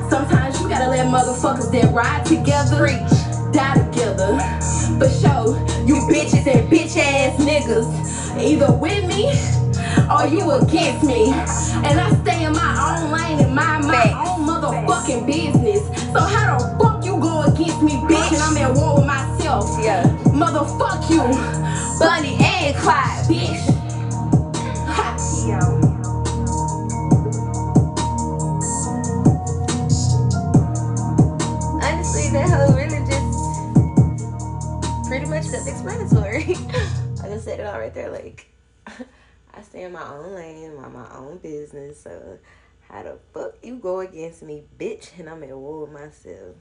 Sometimes 0.10 0.62
you 0.62 0.70
gotta 0.70 0.90
let 0.90 1.08
motherfuckers 1.12 1.70
that 1.76 1.92
ride 1.92 2.26
together 2.26 2.88
Preach. 2.88 3.52
die 3.52 3.76
together. 3.84 4.40
For 4.96 5.12
sure, 5.12 5.60
you 5.84 6.00
bitches 6.08 6.48
and 6.48 6.72
bitch 6.72 6.96
ass 6.96 7.36
niggas. 7.36 7.84
Either 8.40 8.72
with 8.72 9.04
me 9.12 9.28
or 10.10 10.28
you 10.28 10.52
against 10.52 11.04
me. 11.04 11.32
And 11.86 12.00
I 12.00 12.12
stay 12.24 12.44
in 12.46 12.54
my 12.54 12.74
own 12.88 13.12
lane 13.12 13.40
and 13.46 13.54
mind 13.56 13.88
my 13.88 14.14
own 14.14 14.46
motherfucking 14.48 15.26
business. 15.26 15.84
So 16.14 16.20
how 16.20 16.58
the 16.58 16.78
fuck 16.78 17.04
you 17.06 17.20
go 17.20 17.44
against 17.44 17.82
me, 17.82 17.94
bitch? 17.94 18.32
And 18.34 18.42
I'm 18.42 18.58
at 18.58 18.74
war 18.76 18.96
with 18.96 19.06
myself. 19.06 19.70
Yeah. 19.82 20.04
Motherfuck 20.34 21.10
you, 21.10 21.24
Bunny 22.00 22.36
and 22.40 22.76
Clyde, 22.78 23.26
bitch. 23.28 23.72
Honestly, 31.82 32.30
that 32.32 32.50
whole 32.50 32.74
really 32.76 33.00
just 33.06 33.32
pretty 35.08 35.28
much 35.28 35.44
self-explanatory. 35.44 36.56
I 37.24 37.30
just 37.30 37.46
said 37.46 37.60
it 37.60 37.66
all 37.66 37.80
right 37.80 37.94
there. 37.94 38.10
Like, 38.10 38.48
I 39.56 39.62
stay 39.62 39.84
in 39.84 39.94
my 39.94 40.08
own 40.08 40.36
lane, 40.36 40.76
mind 40.76 40.94
my 40.94 41.16
own 41.16 41.38
business. 41.38 42.02
So 42.02 42.40
how 42.90 43.04
the 43.04 43.18
fuck 43.34 43.56
you 43.64 43.78
go 43.78 44.02
against 44.02 44.44
me, 44.44 44.64
bitch? 44.78 45.18
And 45.18 45.30
I'm 45.30 45.44
at 45.44 45.56
war 45.56 45.82
with 45.82 45.92
myself. 45.92 46.56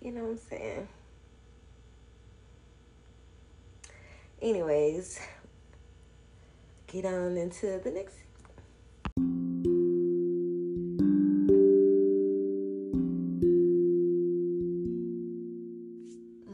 You 0.00 0.12
know 0.12 0.22
what 0.22 0.30
I'm 0.30 0.38
saying? 0.38 0.88
Anyways, 4.42 5.20
get 6.86 7.06
on 7.06 7.36
into 7.38 7.80
the 7.82 7.90
next 7.90 8.16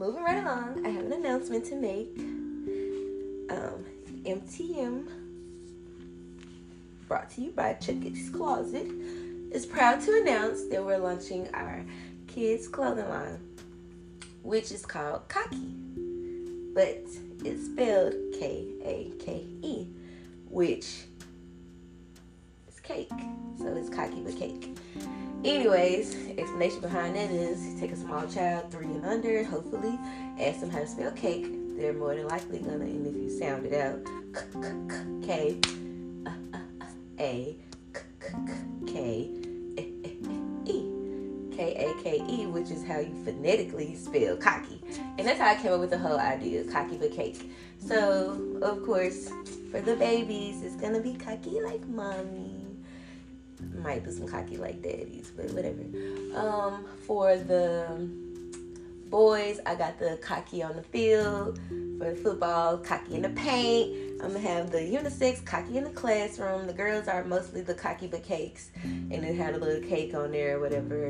moving 0.01 0.23
right 0.23 0.43
along, 0.43 0.87
I 0.87 0.89
have 0.89 1.05
an 1.05 1.13
announcement 1.13 1.65
to 1.67 1.77
make. 1.77 2.19
Um, 3.51 3.85
MTM, 4.25 5.07
brought 7.09 7.31
to 7.31 7.41
you 7.41 7.51
by 7.53 7.75
Chukkie's 7.75 8.29
Closet, 8.29 8.87
is 9.51 9.65
proud 9.65 10.01
to 10.03 10.21
announce 10.21 10.65
that 10.67 10.85
we're 10.85 10.99
launching 10.99 11.49
our 11.55 11.85
kids' 12.27 12.69
clothing 12.69 13.09
line, 13.09 13.41
which 14.43 14.73
is 14.73 14.85
called 14.85 15.23
Kake, 15.29 15.59
but 16.75 17.03
it's 17.45 17.65
spelled 17.65 18.15
K 18.39 18.67
A 18.85 19.13
K 19.19 19.47
E, 19.63 19.87
which 20.51 21.05
is 22.69 22.79
cake. 22.83 23.09
So 23.59 23.75
it's 23.75 23.89
Kake 23.89 24.23
but 24.23 24.37
cake. 24.37 24.77
Anyways, 25.43 26.15
explanation 26.37 26.81
behind 26.81 27.17
that 27.17 27.31
is 27.31 27.81
take 27.81 27.93
a 27.93 27.97
small 27.97 28.27
child, 28.27 28.71
three 28.71 28.85
and 28.85 29.07
under, 29.07 29.43
hopefully, 29.45 29.99
ask 30.39 30.61
them 30.61 30.69
how 30.69 30.81
to 30.81 30.87
spell 30.87 31.11
cake. 31.13 31.60
They're 31.81 31.95
more 31.95 32.15
than 32.15 32.29
likely 32.29 32.59
gonna, 32.59 32.85
and 32.85 33.07
if 33.07 33.15
you 33.15 33.31
sound 33.31 33.65
it 33.65 33.73
out, 33.73 34.05
K 35.23 35.59
uh, 36.27 36.31
uh, 36.53 36.59
uh, 36.83 36.87
A 37.19 37.57
K 38.87 39.31
eh, 39.79 39.85
eh, 40.05 40.11
eh, 40.29 40.71
E 40.71 41.57
K 41.57 41.75
A 41.87 42.03
K 42.03 42.23
E, 42.29 42.47
which 42.49 42.71
is 42.71 42.85
how 42.85 42.99
you 42.99 43.15
phonetically 43.25 43.95
spell 43.97 44.37
cocky, 44.37 44.83
and 45.17 45.27
that's 45.27 45.41
how 45.41 45.53
I 45.53 45.55
came 45.55 45.73
up 45.73 45.81
with 45.81 45.89
the 45.89 45.97
whole 45.97 46.19
idea, 46.19 46.65
cocky 46.65 46.99
but 46.99 47.13
cake. 47.13 47.51
So 47.79 48.59
of 48.61 48.85
course, 48.85 49.31
for 49.71 49.81
the 49.81 49.97
babies, 49.97 50.63
it's 50.63 50.77
gonna 50.77 51.01
be 51.01 51.15
cocky 51.15 51.63
like 51.63 51.89
mommy 51.89 52.61
might 53.83 54.05
do 54.05 54.11
some 54.11 54.29
cocky 54.29 54.59
like 54.59 54.83
daddies, 54.83 55.33
but 55.35 55.51
whatever. 55.53 55.81
Um, 56.35 56.85
for 57.07 57.37
the 57.37 57.87
boys, 59.11 59.61
I 59.67 59.75
got 59.75 59.99
the 59.99 60.19
cocky 60.23 60.63
on 60.63 60.77
the 60.77 60.83
field. 60.83 61.59
For 61.99 62.11
the 62.11 62.17
football, 62.17 62.79
cocky 62.79 63.17
in 63.17 63.23
the 63.23 63.29
paint. 63.31 64.23
I'm 64.23 64.33
gonna 64.33 64.41
have 64.41 64.71
the 64.71 64.79
unisex 64.79 65.45
cocky 65.45 65.77
in 65.77 65.85
the 65.85 65.91
classroom. 65.91 66.67
The 66.67 66.73
girls 66.73 67.09
are 67.09 67.25
mostly 67.25 67.61
the 67.61 67.75
cocky 67.75 68.07
but 68.07 68.23
cakes, 68.23 68.71
and 68.83 69.13
it 69.13 69.37
had 69.37 69.55
a 69.55 69.59
little 69.59 69.87
cake 69.87 70.15
on 70.15 70.33
there 70.33 70.57
or 70.57 70.61
whatever. 70.61 71.09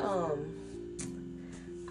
Um, 0.00 0.54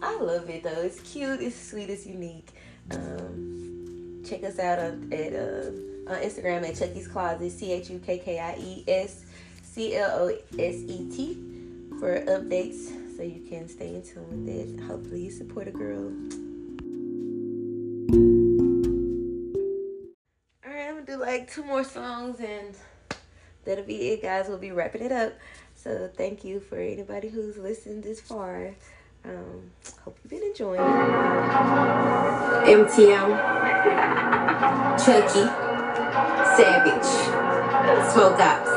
I 0.01 0.15
love 0.19 0.49
it 0.49 0.61
though. 0.63 0.81
It's 0.81 0.99
cute. 0.99 1.41
It's 1.41 1.59
sweet. 1.59 1.89
It's 1.89 2.05
unique. 2.05 2.49
Um, 2.91 4.21
check 4.27 4.43
us 4.43 4.59
out 4.59 4.77
on, 4.77 5.11
at 5.11 5.33
uh, 5.33 6.11
on 6.11 6.21
Instagram 6.21 6.67
at 6.67 6.75
Chukkie's 6.75 7.07
Closet. 7.07 7.51
C 7.51 7.71
H 7.71 7.89
U 7.89 7.99
K 8.05 8.19
K 8.19 8.39
I 8.39 8.55
E 8.59 8.83
S 8.87 9.25
C 9.63 9.95
L 9.95 10.11
O 10.11 10.27
S 10.27 10.75
E 10.75 11.09
T 11.09 11.33
for 11.99 12.21
updates 12.25 13.04
so 13.15 13.23
you 13.23 13.41
can 13.47 13.67
stay 13.67 13.95
in 13.95 14.01
tune 14.01 14.45
with 14.45 14.53
it. 14.53 14.79
Hopefully, 14.85 15.25
you 15.25 15.31
support 15.31 15.67
a 15.67 15.71
girl. 15.71 16.11
Alright, 20.65 20.87
I'm 20.89 20.95
gonna 20.95 21.05
do 21.05 21.17
like 21.17 21.51
two 21.51 21.63
more 21.63 21.83
songs 21.83 22.39
and 22.39 22.75
that'll 23.63 23.85
be 23.85 24.09
it, 24.09 24.21
guys. 24.21 24.47
We'll 24.47 24.57
be 24.57 24.71
wrapping 24.71 25.01
it 25.03 25.11
up. 25.11 25.33
So, 25.75 26.09
thank 26.15 26.43
you 26.43 26.59
for 26.59 26.77
anybody 26.77 27.29
who's 27.29 27.57
listened 27.57 28.03
this 28.03 28.19
far. 28.19 28.75
Um, 29.23 29.71
hope 30.03 30.19
you've 30.23 30.29
been 30.31 30.43
enjoying 30.43 30.81
MTM, 32.65 33.39
Chukkie, 34.97 35.47
Savage, 36.55 38.11
Smoke 38.11 38.39
Ops. 38.39 38.74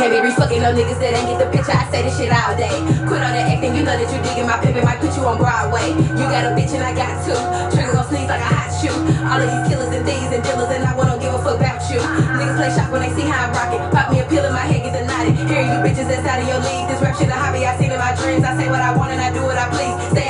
Can't 0.00 0.16
be 0.16 0.32
refucking 0.32 0.64
no 0.64 0.72
niggas 0.72 0.96
that 0.96 1.12
ain't 1.12 1.28
get 1.28 1.44
the 1.44 1.48
picture. 1.52 1.76
I 1.76 1.84
say 1.92 2.00
this 2.00 2.16
shit 2.16 2.32
all 2.32 2.56
day. 2.56 2.72
Quit 3.04 3.20
all 3.20 3.36
that 3.36 3.52
acting, 3.52 3.76
you 3.76 3.84
know 3.84 3.92
that 3.92 4.08
you 4.08 4.16
digging 4.24 4.48
my 4.48 4.56
pimpin' 4.56 4.80
might 4.80 4.96
put 4.96 5.12
you 5.12 5.28
on 5.28 5.36
Broadway. 5.36 5.92
You 5.92 6.24
got 6.24 6.48
a 6.48 6.56
bitch 6.56 6.72
and 6.72 6.80
I 6.80 6.96
got 6.96 7.20
two. 7.20 7.36
Trigger 7.68 7.92
gon' 7.92 8.08
sneeze 8.08 8.24
like 8.24 8.40
a 8.40 8.48
hot 8.48 8.72
shoe. 8.80 8.96
All 9.28 9.36
of 9.36 9.44
these 9.44 9.60
killers 9.68 9.92
and 9.92 10.00
thieves 10.08 10.32
and 10.32 10.40
dealers 10.40 10.72
and 10.72 10.88
I 10.88 10.96
won't 10.96 11.20
give 11.20 11.36
a 11.36 11.40
fuck 11.44 11.60
about 11.60 11.84
you. 11.92 12.00
Niggas 12.00 12.56
play 12.56 12.72
shop 12.72 12.88
when 12.88 13.04
they 13.04 13.12
see 13.12 13.28
how 13.28 13.44
I'm 13.44 13.52
rockin'. 13.52 13.84
Pop 13.92 14.08
me 14.08 14.24
a 14.24 14.26
pill 14.32 14.40
in 14.40 14.56
my 14.56 14.64
head, 14.64 14.88
get 14.88 14.96
the 14.96 15.04
knotted. 15.04 15.36
Hear 15.36 15.68
you 15.68 15.76
bitches 15.84 16.08
that's 16.08 16.24
out 16.24 16.40
of 16.40 16.48
your 16.48 16.64
league. 16.64 16.88
This 16.88 17.04
rap 17.04 17.20
shit 17.20 17.28
a 17.28 17.36
hobby 17.36 17.68
I 17.68 17.76
seen 17.76 17.92
in 17.92 18.00
my 18.00 18.16
dreams. 18.16 18.40
I 18.40 18.56
say 18.56 18.72
what 18.72 18.80
I 18.80 18.96
want 18.96 19.12
and 19.12 19.20
I 19.20 19.28
do 19.36 19.44
what 19.44 19.60
I 19.60 19.68
please. 19.68 19.92
Stay 20.16 20.29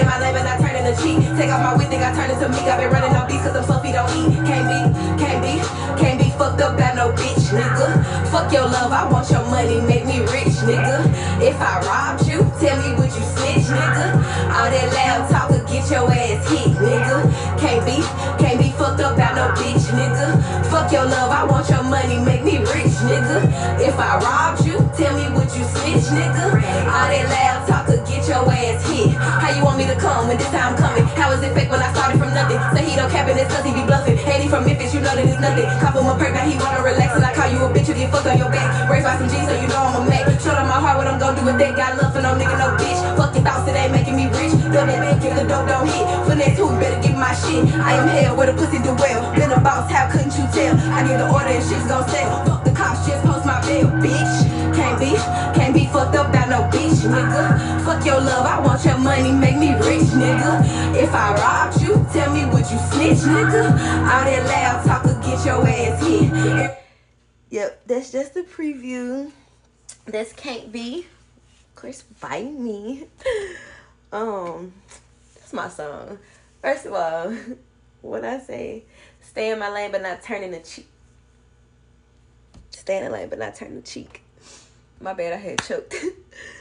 Take 1.41 1.49
off 1.49 1.65
my 1.65 1.73
wig, 1.73 1.89
think 1.89 2.03
I 2.05 2.13
turn 2.13 2.29
into 2.29 2.53
me. 2.53 2.69
I've 2.69 2.77
been 2.77 2.93
running 2.93 3.17
on 3.17 3.25
beats 3.25 3.41
cause 3.41 3.57
I'm 3.57 3.65
fluffy, 3.65 3.97
don't 3.97 4.13
eat. 4.13 4.45
Can't 4.45 4.69
be, 4.69 4.77
can't 5.17 5.41
be, 5.41 5.57
can't 5.97 6.21
be 6.21 6.29
fucked 6.37 6.61
up 6.61 6.77
by 6.77 6.93
no 6.93 7.17
bitch, 7.17 7.49
nigga. 7.57 8.05
Fuck 8.29 8.53
your 8.53 8.69
love, 8.69 8.93
I 8.93 9.09
want 9.09 9.25
your 9.31 9.41
money, 9.49 9.81
make 9.89 10.05
me 10.05 10.21
rich, 10.21 10.53
nigga. 10.69 11.01
If 11.41 11.57
I 11.57 11.81
robbed 11.89 12.29
you, 12.29 12.45
tell 12.61 12.77
me 12.85 12.93
would 12.93 13.09
you 13.09 13.25
snitch, 13.25 13.73
nigga? 13.73 14.21
All 14.53 14.69
that 14.69 14.93
loud 14.93 15.31
talk 15.33 15.49
will 15.49 15.65
get 15.65 15.89
your 15.89 16.13
ass 16.13 16.45
hit, 16.45 16.77
nigga. 16.77 17.25
Can't 17.57 17.89
be, 17.89 18.05
can't 18.37 18.61
be 18.61 18.69
fucked 18.77 19.01
up 19.01 19.17
by 19.17 19.33
no 19.33 19.49
bitch, 19.57 19.89
nigga. 19.97 20.37
Fuck 20.69 20.93
your 20.93 21.09
love, 21.09 21.33
I 21.33 21.45
want 21.49 21.71
your 21.71 21.85
money, 21.85 22.21
make 22.21 22.45
me 22.45 22.59
rich, 22.69 22.93
nigga. 23.09 23.49
If 23.81 23.97
I 23.97 24.21
robbed 24.21 24.69
you, 24.69 24.77
tell 24.93 25.17
me 25.17 25.33
would 25.33 25.49
you 25.57 25.65
snitch, 25.73 26.05
nigga? 26.13 26.53
All 26.85 27.09
that 27.09 27.27
loud 27.33 27.65
talk 27.67 27.89
will 27.89 28.05
get 28.05 28.29
your 28.29 28.45
ass 28.45 28.85
hit. 28.93 29.00
How 29.21 29.53
you 29.53 29.63
want 29.63 29.77
me 29.77 29.85
to 29.85 29.97
come 30.01 30.29
when 30.29 30.39
this 30.41 30.49
time 30.49 30.77
coming? 30.81 31.05
How 31.13 31.31
is 31.33 31.45
it 31.45 31.53
fake 31.53 31.69
when 31.69 31.81
I 31.85 31.93
started 31.93 32.17
from 32.17 32.33
nothing? 32.33 32.57
Say 32.73 32.89
he 32.89 32.97
don't 32.97 33.11
cap 33.13 33.29
in 33.29 33.37
cause 33.37 33.65
he 33.65 33.73
be 33.77 33.85
bluffing. 33.85 34.17
He 34.17 34.49
from 34.49 34.65
Memphis, 34.65 34.97
you 34.97 35.01
know 35.05 35.13
that 35.13 35.21
it's 35.21 35.37
nothing. 35.37 35.69
Cop 35.85 35.93
him 35.93 36.09
a 36.09 36.17
perk, 36.17 36.33
now 36.33 36.49
he 36.49 36.57
wanna 36.57 36.81
relax 36.81 37.13
and 37.13 37.25
I 37.25 37.37
call 37.37 37.53
you 37.53 37.61
a 37.61 37.69
bitch, 37.69 37.93
you 37.93 37.95
get 37.95 38.09
fucked 38.09 38.27
on 38.27 38.39
your 38.41 38.49
back. 38.49 38.89
Raised 38.89 39.05
by 39.05 39.21
some 39.21 39.29
G's, 39.29 39.45
so 39.45 39.53
you 39.61 39.69
know 39.69 39.77
I'm 39.77 40.01
a 40.01 40.09
Mac. 40.09 40.25
Showed 40.41 40.57
up 40.57 40.65
my 40.65 40.81
heart 40.81 40.97
what 40.97 41.07
I'm 41.07 41.21
gonna 41.21 41.37
do 41.37 41.45
with 41.45 41.61
that. 41.61 41.77
Got 41.77 42.01
love 42.01 42.17
for 42.17 42.25
no 42.25 42.33
nigga, 42.33 42.57
no 42.57 42.73
bitch. 42.81 42.97
Fuck 43.21 43.37
your 43.37 43.45
thoughts, 43.45 43.69
it 43.69 43.77
ain't 43.77 43.93
making 43.93 44.17
me 44.17 44.33
rich. 44.33 44.57
Don't 44.73 44.89
that 44.89 44.97
man 44.97 45.21
give 45.21 45.37
the 45.37 45.45
dope, 45.45 45.69
don't 45.69 45.85
hit. 45.85 46.05
Finesse 46.25 46.57
who 46.57 46.73
better 46.81 46.97
get 47.05 47.15
my 47.21 47.37
shit. 47.37 47.69
I 47.77 48.01
am 48.01 48.09
hell 48.09 48.33
where 48.41 48.49
the 48.49 48.57
pussy 48.57 48.81
do 48.81 48.97
well. 48.97 49.21
Been 49.37 49.53
a 49.53 49.61
boss, 49.61 49.93
how 49.93 50.09
couldn't 50.09 50.33
you 50.33 50.49
tell? 50.57 50.73
I 50.97 51.05
give 51.05 51.21
the 51.21 51.29
order 51.29 51.53
and 51.53 51.61
shit's 51.61 51.85
gon' 51.85 52.09
sell. 52.09 52.33
Fuck 52.49 52.65
the 52.65 52.73
cops, 52.73 53.05
just 53.05 53.21
post 53.29 53.45
my 53.45 53.61
bill, 53.69 53.93
bitch. 54.01 54.35
Can't 54.73 54.97
be, 54.97 55.13
can't 55.53 55.75
be 55.77 55.85
fucked 55.93 56.17
up 56.17 56.33
bitch, 57.01 57.11
nigga. 57.11 57.85
Fuck 57.85 58.05
your 58.05 58.21
love, 58.21 58.47
I 58.47 58.61
want 58.61 58.85
your 58.85 58.99
money, 58.99 59.33
make 59.33 59.57
me 59.57 59.75
rich, 59.75 60.09
nigga. 60.11 60.95
If 60.97 61.13
I 61.13 61.35
robbed 61.35 61.81
you, 61.81 62.07
tell 62.13 62.33
me 62.33 62.45
would 62.47 62.71
you 62.71 62.79
snitch, 62.79 63.19
nigga? 63.19 63.73
All 63.73 64.25
that 64.25 64.47
loud 64.47 64.87
talk 64.87 65.05
will 65.05 65.21
get 65.23 65.45
your 65.45 65.67
ass 65.67 66.07
hit. 66.07 66.79
Yep, 67.51 67.83
that's 67.87 68.13
just 68.13 68.37
a 68.37 68.43
preview. 68.43 69.33
That's 70.07 70.33
can't 70.33 70.71
be. 70.71 71.07
Of 71.69 71.75
course, 71.77 72.03
by 72.21 72.43
me. 72.43 73.07
Um, 74.13 74.73
that's 75.37 75.53
my 75.53 75.69
song. 75.69 76.19
First 76.63 76.85
of 76.85 76.95
all, 76.95 77.33
what 78.03 78.25
I 78.25 78.41
say 78.41 78.83
stay 79.21 79.53
in 79.53 79.61
my 79.61 79.71
lane 79.71 79.93
but 79.93 80.03
not 80.03 80.21
turning 80.21 80.51
the 80.51 80.59
cheek. 80.59 80.89
Stay 82.71 82.99
in 82.99 83.05
the 83.05 83.11
lane 83.11 83.29
but 83.29 83.39
not 83.39 83.55
turn 83.55 83.77
the 83.77 83.83
cheek. 83.83 84.23
My 85.01 85.15
bad, 85.15 85.33
I 85.33 85.37
had 85.37 85.63
choked. 85.63 85.95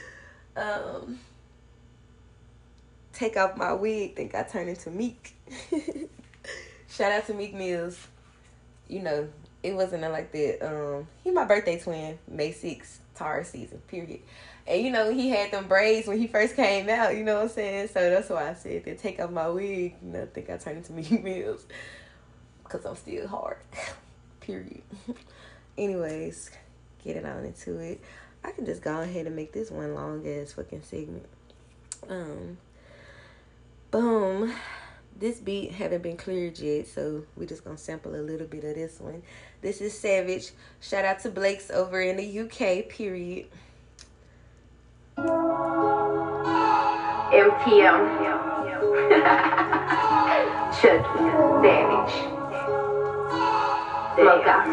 um, 0.60 1.18
take 3.12 3.36
off 3.36 3.56
my 3.56 3.72
wig, 3.72 4.16
think 4.16 4.34
I 4.34 4.42
turn 4.42 4.68
into 4.68 4.90
Meek. 4.90 5.34
Shout 6.88 7.12
out 7.12 7.26
to 7.26 7.34
Meek 7.34 7.54
Mills. 7.54 8.06
You 8.88 9.02
know, 9.02 9.28
it 9.62 9.74
wasn't 9.74 10.02
like 10.02 10.32
that. 10.32 10.66
Um, 10.66 11.06
he 11.22 11.30
my 11.30 11.44
birthday 11.44 11.78
twin, 11.78 12.18
May 12.28 12.52
6th, 12.52 12.98
Taurus 13.14 13.50
season, 13.50 13.78
period. 13.88 14.20
And 14.66 14.82
you 14.82 14.90
know, 14.90 15.12
he 15.12 15.30
had 15.30 15.50
them 15.50 15.66
braids 15.66 16.06
when 16.06 16.18
he 16.18 16.26
first 16.26 16.56
came 16.56 16.88
out, 16.88 17.16
you 17.16 17.24
know 17.24 17.36
what 17.36 17.44
I'm 17.44 17.48
saying? 17.48 17.88
So 17.88 18.10
that's 18.10 18.28
why 18.28 18.50
I 18.50 18.54
said 18.54 18.84
to 18.84 18.96
take 18.96 19.20
off 19.20 19.30
my 19.30 19.48
wig, 19.48 19.94
you 20.02 20.12
know, 20.12 20.26
think 20.32 20.50
I 20.50 20.56
turned 20.56 20.78
into 20.78 20.92
Meek 21.10 21.22
Mills. 21.22 21.66
Cause 22.64 22.84
I'm 22.84 22.94
still 22.94 23.26
hard. 23.26 23.56
period. 24.40 24.82
Anyways, 25.76 26.50
getting 27.04 27.26
on 27.26 27.44
into 27.44 27.78
it. 27.78 28.00
I 28.44 28.52
can 28.52 28.64
just 28.64 28.82
go 28.82 29.00
ahead 29.00 29.26
and 29.26 29.36
make 29.36 29.52
this 29.52 29.70
one 29.70 29.94
long 29.94 30.26
ass 30.26 30.52
fucking 30.52 30.82
segment. 30.82 31.26
Um 32.08 32.56
boom. 33.90 34.54
This 35.18 35.38
beat 35.38 35.72
haven't 35.72 36.02
been 36.02 36.16
cleared 36.16 36.58
yet, 36.58 36.86
so 36.86 37.24
we 37.36 37.44
just 37.44 37.62
gonna 37.62 37.76
sample 37.76 38.14
a 38.14 38.22
little 38.22 38.46
bit 38.46 38.64
of 38.64 38.74
this 38.74 38.98
one. 39.00 39.22
This 39.60 39.82
is 39.82 39.92
Savage. 39.92 40.52
Shout 40.80 41.04
out 41.04 41.18
to 41.20 41.30
Blake's 41.30 41.70
over 41.70 42.00
in 42.00 42.16
the 42.16 42.40
UK, 42.40 42.88
period. 42.88 43.48
MTM. 47.32 48.20
Chukkie, 50.80 51.62
Savage. 51.62 52.14
Smoke 54.16 54.46
out. 54.46 54.66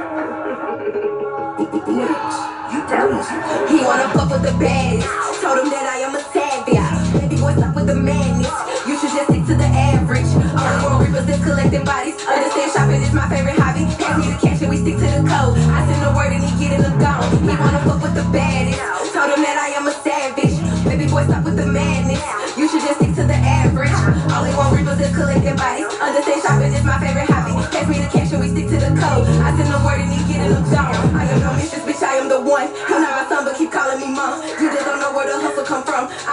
He 2.68 3.80
wanna 3.80 4.12
fuck 4.12 4.28
with 4.28 4.44
the 4.44 4.52
baddest. 4.60 5.08
Told 5.40 5.64
him 5.64 5.72
that 5.72 5.88
I 5.88 6.04
am 6.04 6.12
a 6.16 6.22
savage. 6.36 6.76
Baby 7.16 7.40
boy, 7.40 7.56
stop 7.56 7.72
with 7.72 7.88
the 7.88 7.96
madness. 7.96 8.52
You 8.84 9.00
should 9.00 9.16
just 9.16 9.32
stick 9.32 9.48
to 9.48 9.56
the 9.56 9.72
average. 9.72 10.28
All 10.52 10.68
the 10.68 10.80
more 10.84 11.00
reapers 11.00 11.32
is 11.32 11.40
collecting 11.40 11.88
bodies. 11.88 12.20
Understand 12.28 12.72
shopping 12.76 13.00
is 13.00 13.14
my 13.16 13.24
favorite 13.32 13.56
hobby. 13.56 13.88
Pass 13.96 14.20
me 14.20 14.36
the 14.36 14.40
cash 14.44 14.60
and 14.60 14.70
we 14.70 14.84
stick 14.84 15.00
to 15.00 15.08
the 15.08 15.24
code. 15.24 15.56
I 15.72 15.88
send 15.88 16.04
a 16.04 16.12
word 16.12 16.36
and 16.36 16.44
he 16.44 16.52
get 16.60 16.76
it 16.76 16.84
look 16.84 17.00
gone. 17.00 17.24
He 17.40 17.56
wanna 17.56 17.80
fuck 17.88 18.04
with 18.04 18.16
the 18.20 18.28
baddest. 18.36 18.84
Told 19.16 19.32
him 19.32 19.42
that 19.48 19.56
I 19.56 19.72
am 19.80 19.88
a 19.88 19.96
savage. 20.04 20.60
Baby 20.84 21.08
boy, 21.08 21.24
stop 21.24 21.48
with 21.48 21.56
the 21.56 21.72
madness. 21.72 22.20
You 22.60 22.68
should 22.68 22.84
just 22.84 23.00
stick 23.00 23.16
to 23.16 23.24
the 23.24 23.40
average. 23.48 23.96
All 24.36 24.44
the 24.44 24.52
more 24.52 24.68
reapers 24.76 25.00
is 25.00 25.16
collecting 25.16 25.56
bodies. 25.56 25.88
Understand 26.04 26.44
shopping 26.44 26.76
is 26.76 26.84
my 26.84 27.00
favorite 27.00 27.32
hobby. 27.32 27.56
Pass 27.72 27.88
me 27.88 28.04
the 28.04 28.12
cash 28.12 28.36
and 28.36 28.44
we 28.44 28.52
stick 28.52 28.68
to 28.76 28.78
the 28.84 28.92
code. 29.00 29.24
I 29.40 29.56
send 29.56 29.72
a 29.72 29.80
word 29.88 30.04
and 30.04 30.12
he 30.12 30.20
get 30.28 30.44
it 30.44 30.52
look 30.52 30.68
gone. 30.68 31.16
I 31.16 31.32
am 31.32 31.40
no 31.40 31.56
mistress. 31.56 31.87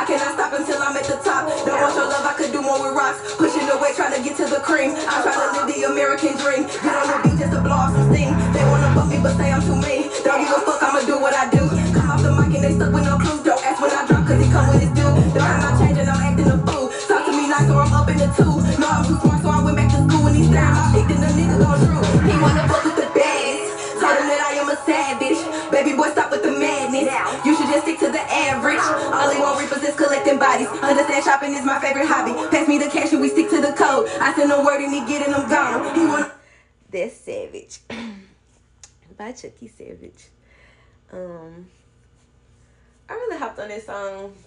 I 0.05 0.07
cannot 0.07 0.35
stop 0.37 0.53
until 0.53 0.83
I'm 0.83 0.95
at 1.01 1.05
the 1.09 1.17
top. 1.25 1.49
Don't 1.65 1.81
want 1.81 1.97
your 1.97 2.05
love, 2.05 2.29
I 2.29 2.37
could 2.37 2.53
do 2.53 2.61
more 2.61 2.77
with 2.77 2.93
rocks. 2.93 3.25
Pushing 3.41 3.65
the 3.65 3.81
way, 3.81 3.97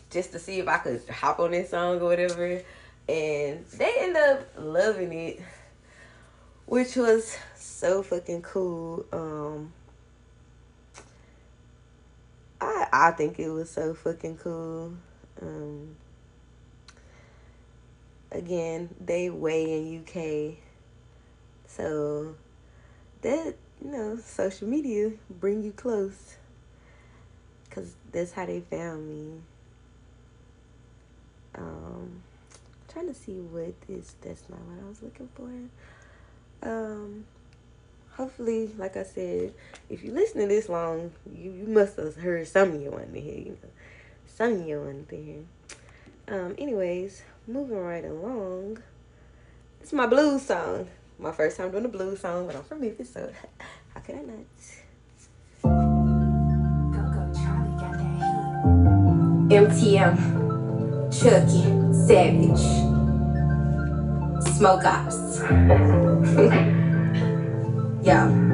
just 0.09 0.31
to 0.31 0.39
see 0.39 0.59
if 0.59 0.67
I 0.67 0.77
could 0.77 1.01
hop 1.09 1.39
on 1.39 1.51
this 1.51 1.71
song 1.71 1.99
or 1.99 2.05
whatever, 2.05 2.61
and 3.09 3.65
they 3.65 3.93
end 3.99 4.17
up 4.17 4.47
loving 4.57 5.13
it, 5.13 5.41
which 6.65 6.95
was 6.95 7.37
so 7.55 8.03
fucking 8.03 8.41
cool. 8.41 9.05
Um, 9.11 9.73
I 12.59 12.87
I 12.91 13.11
think 13.11 13.39
it 13.39 13.49
was 13.49 13.69
so 13.69 13.93
fucking 13.93 14.37
cool. 14.37 14.93
Um, 15.41 15.95
again, 18.31 18.89
they 18.99 19.29
way 19.29 19.63
in 19.77 20.03
UK, 20.03 20.57
so 21.67 22.35
that 23.21 23.55
you 23.83 23.91
know 23.91 24.17
social 24.17 24.67
media 24.67 25.11
bring 25.29 25.63
you 25.63 25.71
close 25.71 26.37
because 27.69 27.93
that's 28.11 28.31
how 28.31 28.45
they 28.45 28.61
found 28.61 29.07
me 29.07 29.41
um 31.57 32.21
trying 32.87 33.07
to 33.07 33.13
see 33.13 33.33
what 33.33 33.73
is 33.89 34.15
that's 34.21 34.43
not 34.49 34.59
what 34.59 34.83
i 34.83 34.89
was 34.89 35.01
looking 35.01 35.29
for. 35.35 35.49
Um 36.69 37.25
hopefully 38.11 38.71
like 38.77 38.97
i 38.97 39.03
said 39.03 39.53
if 39.89 40.03
you 40.03 40.11
listen 40.11 40.41
to 40.41 40.47
this 40.47 40.69
long 40.69 41.11
you, 41.31 41.51
you 41.51 41.67
must 41.67 41.97
have 41.97 42.15
heard 42.15 42.47
some 42.47 42.71
of 42.71 42.81
you 42.81 42.89
to 42.89 43.19
hear 43.19 43.37
you 43.37 43.57
know 43.61 43.69
some 44.25 44.53
of 44.53 44.67
you 44.67 45.05
to 45.09 45.15
hear 45.15 45.43
um 46.27 46.55
anyways 46.57 47.21
moving 47.47 47.77
right 47.77 48.03
along. 48.03 48.79
It's 49.81 49.93
my 49.93 50.05
blues 50.05 50.45
song. 50.45 50.89
My 51.17 51.31
first 51.31 51.57
time 51.57 51.71
doing 51.71 51.85
a 51.85 51.87
blues 51.87 52.19
song, 52.19 52.45
but 52.45 52.55
I'm 52.55 52.63
from 52.63 52.81
Memphis, 52.81 53.13
so 53.13 53.31
how 53.93 54.01
could 54.01 54.15
I 54.15 54.21
not? 54.21 54.45
MTM, 59.49 60.46
Chukkie, 61.17 61.65
Savage, 62.05 62.61
Smoke 64.55 64.85
Ops. 64.85 65.41
Yo. 68.05 68.46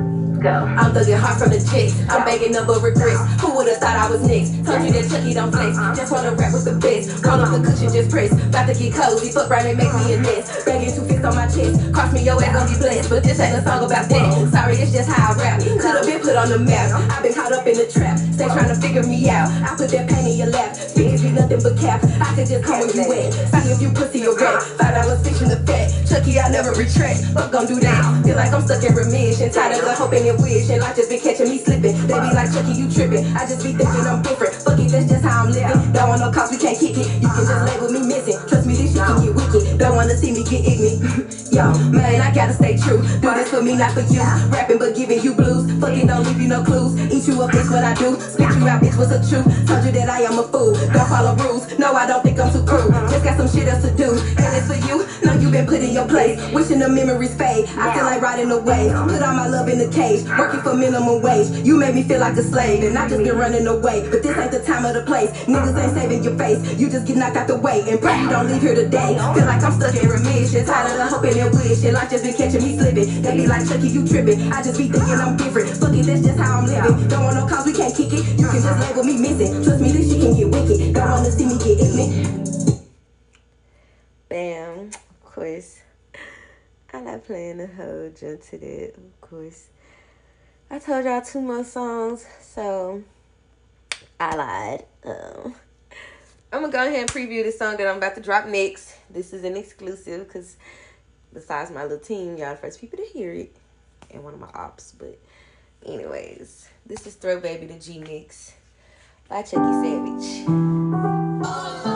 Go. 0.44 0.68
I'm 0.76 0.92
thugging 0.92 1.16
hard 1.16 1.40
from 1.40 1.56
the 1.56 1.64
chicks. 1.64 1.96
I'm 2.12 2.28
begging 2.28 2.52
number 2.52 2.76
regrets. 2.76 3.16
Who 3.40 3.56
would've 3.56 3.80
thought 3.80 3.96
I 3.96 4.12
was 4.12 4.28
next? 4.28 4.52
Told 4.68 4.84
you 4.84 4.92
that 4.92 5.08
Chukkie 5.08 5.32
don't 5.32 5.56
flex. 5.56 5.80
Uh-uh. 5.80 5.96
Just 5.96 6.12
wanna 6.12 6.36
rap 6.36 6.52
with 6.52 6.68
the 6.68 6.76
best. 6.84 7.24
Roll 7.24 7.40
up 7.40 7.56
the 7.56 7.64
cushion, 7.64 7.88
just 7.88 8.12
press. 8.12 8.36
About 8.36 8.68
to 8.68 8.76
get 8.76 8.92
cozy. 8.92 9.32
Fuck 9.32 9.48
right 9.48 9.64
and 9.64 9.80
make 9.80 9.88
me 10.04 10.14
a 10.14 10.20
mess. 10.20 10.52
Uh-huh. 10.52 10.68
Begging 10.68 10.92
two 10.92 11.08
fix 11.08 11.24
on 11.24 11.32
my 11.40 11.48
chest. 11.48 11.80
Cross 11.96 12.12
me, 12.12 12.28
your 12.28 12.36
ass 12.44 12.52
gon' 12.52 12.68
be 12.68 12.76
blessed. 12.76 13.08
But 13.08 13.24
this 13.24 13.40
ain't 13.40 13.56
a 13.56 13.64
song 13.64 13.88
about 13.88 14.12
that. 14.12 14.28
Sorry, 14.52 14.76
it's 14.84 14.92
just 14.92 15.08
how 15.08 15.32
I 15.32 15.40
rap. 15.40 15.64
Could've 15.64 16.04
been 16.04 16.20
put 16.20 16.36
on 16.36 16.52
the 16.52 16.60
map. 16.60 16.92
I've 16.92 17.24
been 17.24 17.32
caught 17.32 17.56
up 17.56 17.64
in 17.64 17.80
the 17.80 17.88
trap. 17.88 18.20
Stay 18.36 18.52
trying 18.52 18.68
to 18.68 18.76
figure 18.76 19.08
me 19.08 19.32
out. 19.32 19.48
I 19.64 19.80
put 19.80 19.96
that 19.96 20.12
pain 20.12 20.28
in 20.28 20.36
your 20.36 20.52
lap. 20.52 20.76
Figures 20.76 21.24
be 21.24 21.32
nothing 21.32 21.64
but 21.64 21.80
cap. 21.80 22.04
I 22.20 22.36
could 22.36 22.52
just 22.52 22.68
come 22.68 22.84
when 22.84 22.92
you 22.92 23.08
wet. 23.08 23.32
See 23.32 23.72
if 23.72 23.80
you 23.80 23.96
pussy 23.96 24.28
or 24.28 24.36
rat. 24.36 24.60
Uh-huh. 24.60 24.76
Five 24.76 24.92
dollars 24.92 25.24
fiction 25.24 25.48
the 25.48 25.64
fat. 25.64 25.83
Chukkie, 26.14 26.38
I 26.38 26.48
never 26.54 26.70
retract. 26.78 27.26
Fuck 27.34 27.52
gon' 27.52 27.66
do 27.66 27.80
that. 27.82 28.22
Feel 28.22 28.36
like 28.38 28.54
I'm 28.54 28.62
stuck 28.62 28.86
in 28.86 28.94
remission. 28.94 29.50
Tired 29.50 29.82
of 29.82 29.82
the 29.82 29.96
hoping 29.98 30.30
and 30.30 30.38
wishing. 30.38 30.78
I 30.78 30.94
just 30.94 31.10
been 31.10 31.20
catching 31.20 31.50
me 31.50 31.58
slipping. 31.58 31.98
They 32.06 32.14
be 32.22 32.30
like 32.38 32.54
Chukkie, 32.54 32.78
you 32.78 32.86
tripping. 32.86 33.26
I 33.34 33.50
just 33.50 33.66
be 33.66 33.74
thinking 33.74 34.06
I'm 34.06 34.22
different. 34.22 34.54
Fuck 34.62 34.78
it, 34.78 34.94
that's 34.94 35.10
just 35.10 35.26
how 35.26 35.42
I'm 35.42 35.50
living. 35.50 35.74
Don't 35.90 36.10
want 36.14 36.22
no 36.22 36.30
cops, 36.30 36.52
we 36.54 36.62
can't 36.62 36.78
kick 36.78 37.02
it. 37.02 37.10
You 37.18 37.30
can 37.34 37.50
just 37.50 37.66
label 37.66 37.90
me 37.90 38.06
missing. 38.06 38.38
Trust 38.46 38.70
me, 38.70 38.78
this 38.78 38.94
shit 38.94 39.02
can 39.02 39.26
get 39.26 39.34
wicked. 39.34 39.82
Don't 39.82 39.96
wanna 39.98 40.14
see 40.14 40.30
me 40.38 40.46
get 40.46 40.62
ignorant. 40.62 41.02
Yo, 41.54 41.74
man, 41.90 42.22
I 42.22 42.30
gotta 42.34 42.54
stay 42.54 42.78
true. 42.78 43.02
Do 43.18 43.34
this 43.34 43.50
for 43.50 43.62
me, 43.66 43.74
not 43.74 43.98
for 43.98 44.06
you. 44.06 44.22
Rapping 44.54 44.78
but 44.78 44.94
giving 44.94 45.22
you 45.26 45.34
blues. 45.34 45.66
Fuck 45.82 45.98
it, 45.98 46.06
don't 46.06 46.26
leave 46.30 46.42
you 46.42 46.48
no 46.48 46.62
clues. 46.64 46.94
Eat 47.10 47.26
you 47.26 47.42
up, 47.42 47.50
bitch, 47.50 47.70
what 47.74 47.84
I 47.84 47.98
do. 47.98 48.22
Spit 48.22 48.54
you 48.54 48.70
out, 48.70 48.82
bitch, 48.86 48.98
what's 49.02 49.10
the 49.10 49.22
truth? 49.26 49.50
Told 49.66 49.82
you 49.86 49.92
that 49.98 50.10
I 50.10 50.30
am 50.30 50.38
a 50.38 50.46
fool. 50.46 50.78
Don't 50.94 51.10
follow 51.10 51.34
rules. 51.42 51.66
No, 51.82 51.94
I 51.94 52.06
don't 52.06 52.22
think 52.22 52.40
I'm 52.40 52.54
too 52.54 52.66
cool. 52.70 52.90
Just 53.10 53.24
got 53.26 53.38
some 53.38 53.50
shit 53.50 53.68
else 53.68 53.82
to 53.82 53.90
do. 53.98 54.14
And 54.14 54.50
it's 54.54 54.70
for 54.70 54.78
you. 54.86 55.06
No, 55.24 55.34
you 55.40 55.50
been 55.50 55.66
put 55.66 55.82
in 55.82 55.94
your 56.04 56.10
place. 56.10 56.36
Wishing 56.52 56.80
the 56.80 56.90
memories 56.90 57.36
fade. 57.36 57.66
I 57.78 57.94
feel 57.96 58.04
like 58.04 58.22
riding 58.22 58.52
away. 58.52 58.92
Put 59.08 59.22
all 59.22 59.36
my 59.36 59.48
love 59.48 59.68
in 59.70 59.80
the 59.80 59.88
cage. 59.88 60.28
Working 60.38 60.62
for 60.62 60.74
minimum 60.76 61.22
wage. 61.22 61.50
You 61.66 61.78
made 61.78 61.96
me 61.96 62.04
feel 62.04 62.20
like 62.20 62.36
a 62.36 62.44
slave. 62.44 62.84
And 62.84 62.98
I 62.98 63.08
just 63.08 63.24
been 63.24 63.38
running 63.38 63.68
away. 63.68 64.08
But 64.10 64.24
this 64.24 64.38
ain't 64.38 64.52
the 64.52 64.62
time 64.64 64.86
or 64.86 64.94
the 64.94 65.04
place. 65.04 65.32
Niggas 65.48 65.78
ain't 65.80 65.94
saving 65.94 66.24
your 66.24 66.38
face. 66.38 66.60
You 66.80 66.90
just 66.90 67.08
get 67.08 67.18
knocked 67.18 67.38
out 67.38 67.48
the 67.48 67.58
way. 67.58 67.84
And 67.88 68.00
pray 68.00 68.20
you 68.20 68.30
don't 68.30 68.48
leave 68.48 68.62
here 68.62 68.76
today. 68.76 69.16
Feel 69.36 69.46
like 69.46 69.64
I'm 69.64 69.74
stuck 69.74 69.96
in 69.96 70.10
remission. 70.10 70.66
Tired 70.66 71.00
of 71.00 71.10
hoping 71.10 71.40
and 71.40 71.52
wishing. 71.56 71.94
Life 71.94 72.10
just 72.10 72.24
been 72.24 72.36
catching 72.36 72.64
me 72.64 72.78
slipping. 72.78 73.22
They 73.22 73.36
be 73.38 73.48
like, 73.48 73.64
Chukkie, 73.64 73.92
you 73.92 74.08
tripping. 74.08 74.52
I 74.52 74.62
just 74.62 74.78
be 74.78 74.90
thinking 74.90 75.16
I'm 75.16 75.38
different. 75.38 75.70
Fuck 75.78 75.94
it, 75.94 76.06
that's 76.06 76.22
just 76.22 76.40
how 76.40 76.60
I'm 76.60 76.66
living. 76.66 77.08
Don't 77.08 77.24
want 77.24 77.36
no 77.38 77.48
cause, 77.48 77.66
we 77.66 77.74
can't 77.74 77.96
kick 77.96 78.12
it. 78.12 78.24
You 78.40 78.48
can 78.48 78.62
just 78.62 78.80
label 78.80 79.04
me 79.04 79.18
missing. 79.18 79.64
Trust 79.64 79.82
me, 79.82 79.92
this 79.92 80.12
shit 80.12 80.22
can 80.22 80.36
get 80.36 80.50
wicked. 80.50 80.94
Don't 80.94 81.10
wanna 81.10 81.32
see 81.32 81.46
me 81.46 81.58
get 81.60 81.80
ignorant. 81.80 82.82
Bam. 84.30 84.90
Of 84.90 85.22
course. 85.24 85.83
Playing 87.22 87.58
the 87.58 87.68
whole 87.68 88.12
jump 88.20 88.42
to 88.50 88.58
that, 88.58 88.94
of 88.98 89.22
course. 89.22 89.68
I 90.70 90.80
told 90.80 91.06
y'all 91.06 91.22
two 91.22 91.40
more 91.40 91.64
songs, 91.64 92.26
so 92.42 93.04
I 94.20 94.36
lied. 94.36 94.86
Um, 95.06 95.56
I'm 96.52 96.62
gonna 96.62 96.72
go 96.74 96.86
ahead 96.86 97.00
and 97.00 97.10
preview 97.10 97.44
this 97.44 97.58
song 97.58 97.78
that 97.78 97.88
I'm 97.88 97.98
about 97.98 98.16
to 98.16 98.22
drop 98.22 98.48
next. 98.48 98.98
This 99.10 99.32
is 99.32 99.44
an 99.44 99.56
exclusive 99.56 100.28
because 100.28 100.58
besides 101.34 101.72
my 101.72 101.84
little 101.84 102.00
team, 102.00 102.38
y'all 102.38 102.52
the 102.52 102.58
first 102.58 102.82
people 102.82 102.98
to 102.98 103.06
hear 103.06 103.32
it, 103.32 103.56
and 104.12 104.24
one 104.24 104.34
of 104.34 104.40
my 104.40 104.50
ops. 104.54 104.94
But, 104.98 105.18
anyways, 105.86 106.68
this 106.86 107.08
is 107.08 107.16
Throw 107.16 107.40
Baby 107.40 107.68
the 107.68 107.80
G 107.80 108.00
Mix 108.00 108.54
by 109.30 109.44
Chukkie 109.44 110.44
Savage. 111.42 111.93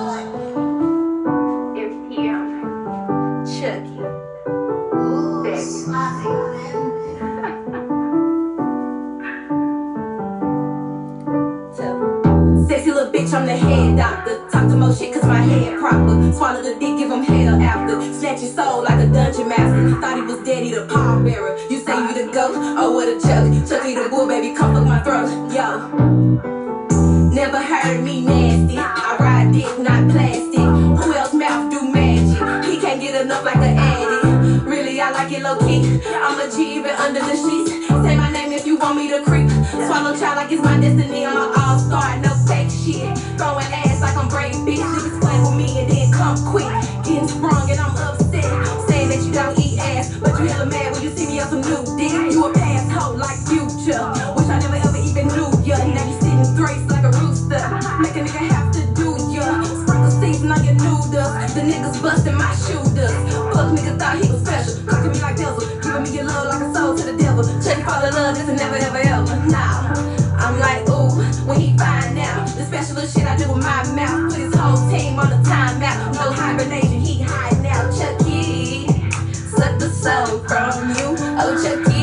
I'm 13.38 13.45
the 13.45 13.56
head 13.56 13.97
doctor. 13.97 14.50
Talk 14.50 14.67
to 14.67 14.76
more 14.76 14.91
shit 14.91 15.13
cause 15.13 15.23
my 15.26 15.38
head 15.38 15.80
proper. 15.80 16.34
Swallow 16.34 16.63
the 16.63 16.73
dick, 16.73 16.97
give 16.97 17.12
him 17.12 17.21
hell 17.21 17.62
after. 17.62 18.02
Snatch 18.12 18.41
your 18.41 18.50
soul 18.50 18.82
like 18.82 18.97
a 18.97 19.06
dungeon 19.06 19.47
master. 19.47 20.02
Thought 20.02 20.15
he 20.17 20.21
was 20.23 20.43
daddy, 20.43 20.71
the 20.71 20.88
pallbearer. 20.88 21.69
You 21.69 21.78
say 21.78 21.95
you 22.02 22.13
the 22.15 22.34
goat? 22.34 22.56
Oh, 22.56 22.93
what 22.93 23.08
a 23.08 23.13
joke. 23.21 23.54
Chukkie 23.69 23.93
the 23.93 24.10
bull, 24.10 24.28
baby, 24.28 24.56
come 24.56 24.73
fuck 24.73 24.88
my 24.88 25.04
throat. 25.04 25.30
Yo. 25.54 25.69
Never 27.30 27.62
heard 27.62 28.04
me 28.04 28.21
nasty. 28.21 28.80
I 28.80 29.17
ride 29.19 29.54
dick, 29.54 29.78
not 29.78 30.10
plastic. 30.10 30.58
Who 30.58 31.13
else 31.13 31.36
mouth 31.36 31.69
do 31.69 31.93
magic? 31.93 32.65
He 32.65 32.82
can't 32.82 33.00
get 33.00 33.21
enough 33.21 33.45
like 33.45 33.58
an 33.58 33.78
addict. 33.78 34.65
Really, 34.65 35.00
I 35.00 35.12
like 35.12 35.32
it 35.32 35.43
low 35.43 35.60
key. 35.60 36.02
I'm 36.08 36.39
a 36.41 36.52
G 36.52 36.78
even 36.78 36.89
under 36.89 37.19
the 37.19 37.36
sheets. 37.36 37.86
Say 37.86 38.17
my 38.17 38.32
name 38.32 38.52
if 38.52 38.65
you 38.65 38.78
want 38.78 38.97
me 38.97 39.10
to 39.10 39.21
creep. 39.21 39.47
Swallow 39.86 40.17
child 40.17 40.38
like 40.38 40.52
it's 40.52 40.63
my 40.63 40.80
destiny. 40.80 41.23
I'm 41.23 41.38
an 41.38 41.57
thought 64.08 64.24
he 64.24 64.32
was 64.32 64.41
special. 64.41 64.74
Cooking 64.88 65.12
me 65.12 65.20
like 65.20 65.36
Dizzle. 65.36 65.84
Giving 65.84 66.04
me 66.04 66.10
your 66.15 66.26
love 66.26 66.48
like 66.48 66.62
a 66.62 66.74
soul 66.74 66.96
to 66.96 67.04
the 67.04 67.17
devil. 67.17 67.43
Check 67.62 67.84
fall 67.84 68.04
in 68.06 68.13
love, 68.13 68.36
this 68.36 68.48
is 68.48 68.60
never 68.60 68.76
ever 68.76 68.98
ever. 68.98 69.36
Nah. 69.52 69.91
I'm 70.39 70.60
like, 70.60 70.88
ooh, 70.88 71.12
when 71.48 71.60
he 71.60 71.76
find 71.78 72.17
out. 72.17 72.48
The 72.56 72.63
special 72.65 72.96
little 72.96 73.10
shit 73.10 73.28
I 73.28 73.36
do 73.36 73.52
with 73.52 73.63
my 73.63 73.84
mouth. 73.96 74.32
Put 74.32 74.39
his 74.39 74.56
whole 74.56 74.80
team 74.89 75.20
on 75.20 75.30
the 75.30 75.41
timeout. 75.50 76.13
No 76.15 76.32
hibernation, 76.32 77.00
he 77.02 77.22
hiding 77.22 77.63
now. 77.63 77.89
Chukkie, 77.91 78.88
suck 79.34 79.78
the 79.80 79.89
soul 79.89 80.39
from 80.48 80.89
you. 80.96 81.08
Oh, 81.41 81.52
Chukkie, 81.63 81.96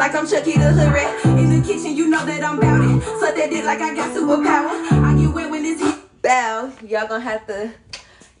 like 0.00 0.14
I'm 0.14 0.24
Chukkie 0.24 0.54
the 0.54 0.72
hood. 0.72 1.38
In 1.38 1.60
the 1.60 1.66
kitchen, 1.66 1.94
you 1.94 2.08
know 2.08 2.24
that 2.24 2.42
I'm 2.42 2.58
bout 2.58 2.80
it. 2.80 3.02
Suck 3.20 3.34
that 3.34 3.50
dick 3.50 3.66
like 3.66 3.82
I 3.82 3.94
got 3.94 4.16
superpower. 4.16 4.90
I 4.90 5.14
get 5.14 5.34
wet 5.34 5.50
when 5.50 5.62
it's 5.62 5.82
heat. 5.82 6.22
Bow, 6.22 6.72
y'all 6.82 7.06
gonna 7.06 7.20
have 7.20 7.46
to, 7.48 7.70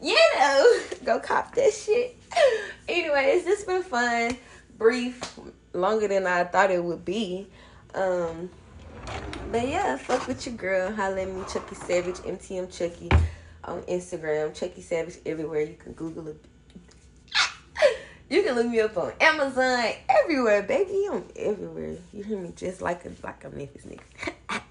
you 0.00 0.18
know, 0.38 0.80
go 1.04 1.20
cop 1.20 1.54
that 1.54 1.72
shit. 1.72 2.16
Anyway, 2.88 3.34
it's 3.36 3.44
just 3.44 3.68
been 3.68 3.84
fun, 3.84 4.36
brief, 4.76 5.38
longer 5.72 6.08
than 6.08 6.26
I 6.26 6.42
thought 6.42 6.72
it 6.72 6.82
would 6.82 7.04
be. 7.04 7.46
Um, 7.94 8.50
but 9.52 9.68
yeah, 9.68 9.96
fuck 9.96 10.26
with 10.26 10.44
your 10.44 10.56
girl. 10.56 10.90
Holla 10.92 11.20
at 11.20 11.28
me, 11.28 11.42
Chukkie 11.42 11.76
Savage, 11.76 12.16
MTM 12.16 12.66
Chukkie 12.66 13.22
on 13.62 13.82
Instagram, 13.82 14.50
Chukkie 14.58 14.82
Savage 14.82 15.18
everywhere. 15.24 15.60
You 15.60 15.74
can 15.74 15.92
Google 15.92 16.26
it. 16.28 16.44
You 18.30 18.44
can 18.44 18.54
look 18.54 18.68
me 18.68 18.78
up 18.78 18.96
on 18.96 19.12
Amazon, 19.20 19.90
everywhere, 20.08 20.62
baby. 20.62 21.08
I'm 21.10 21.24
everywhere. 21.34 21.96
You 22.12 22.22
hear 22.22 22.38
me? 22.38 22.52
Just 22.54 22.80
like 22.80 23.04
a 23.04 23.10
like 23.24 23.42
a 23.42 23.50
Memphis 23.50 23.84
nigga. 23.84 24.60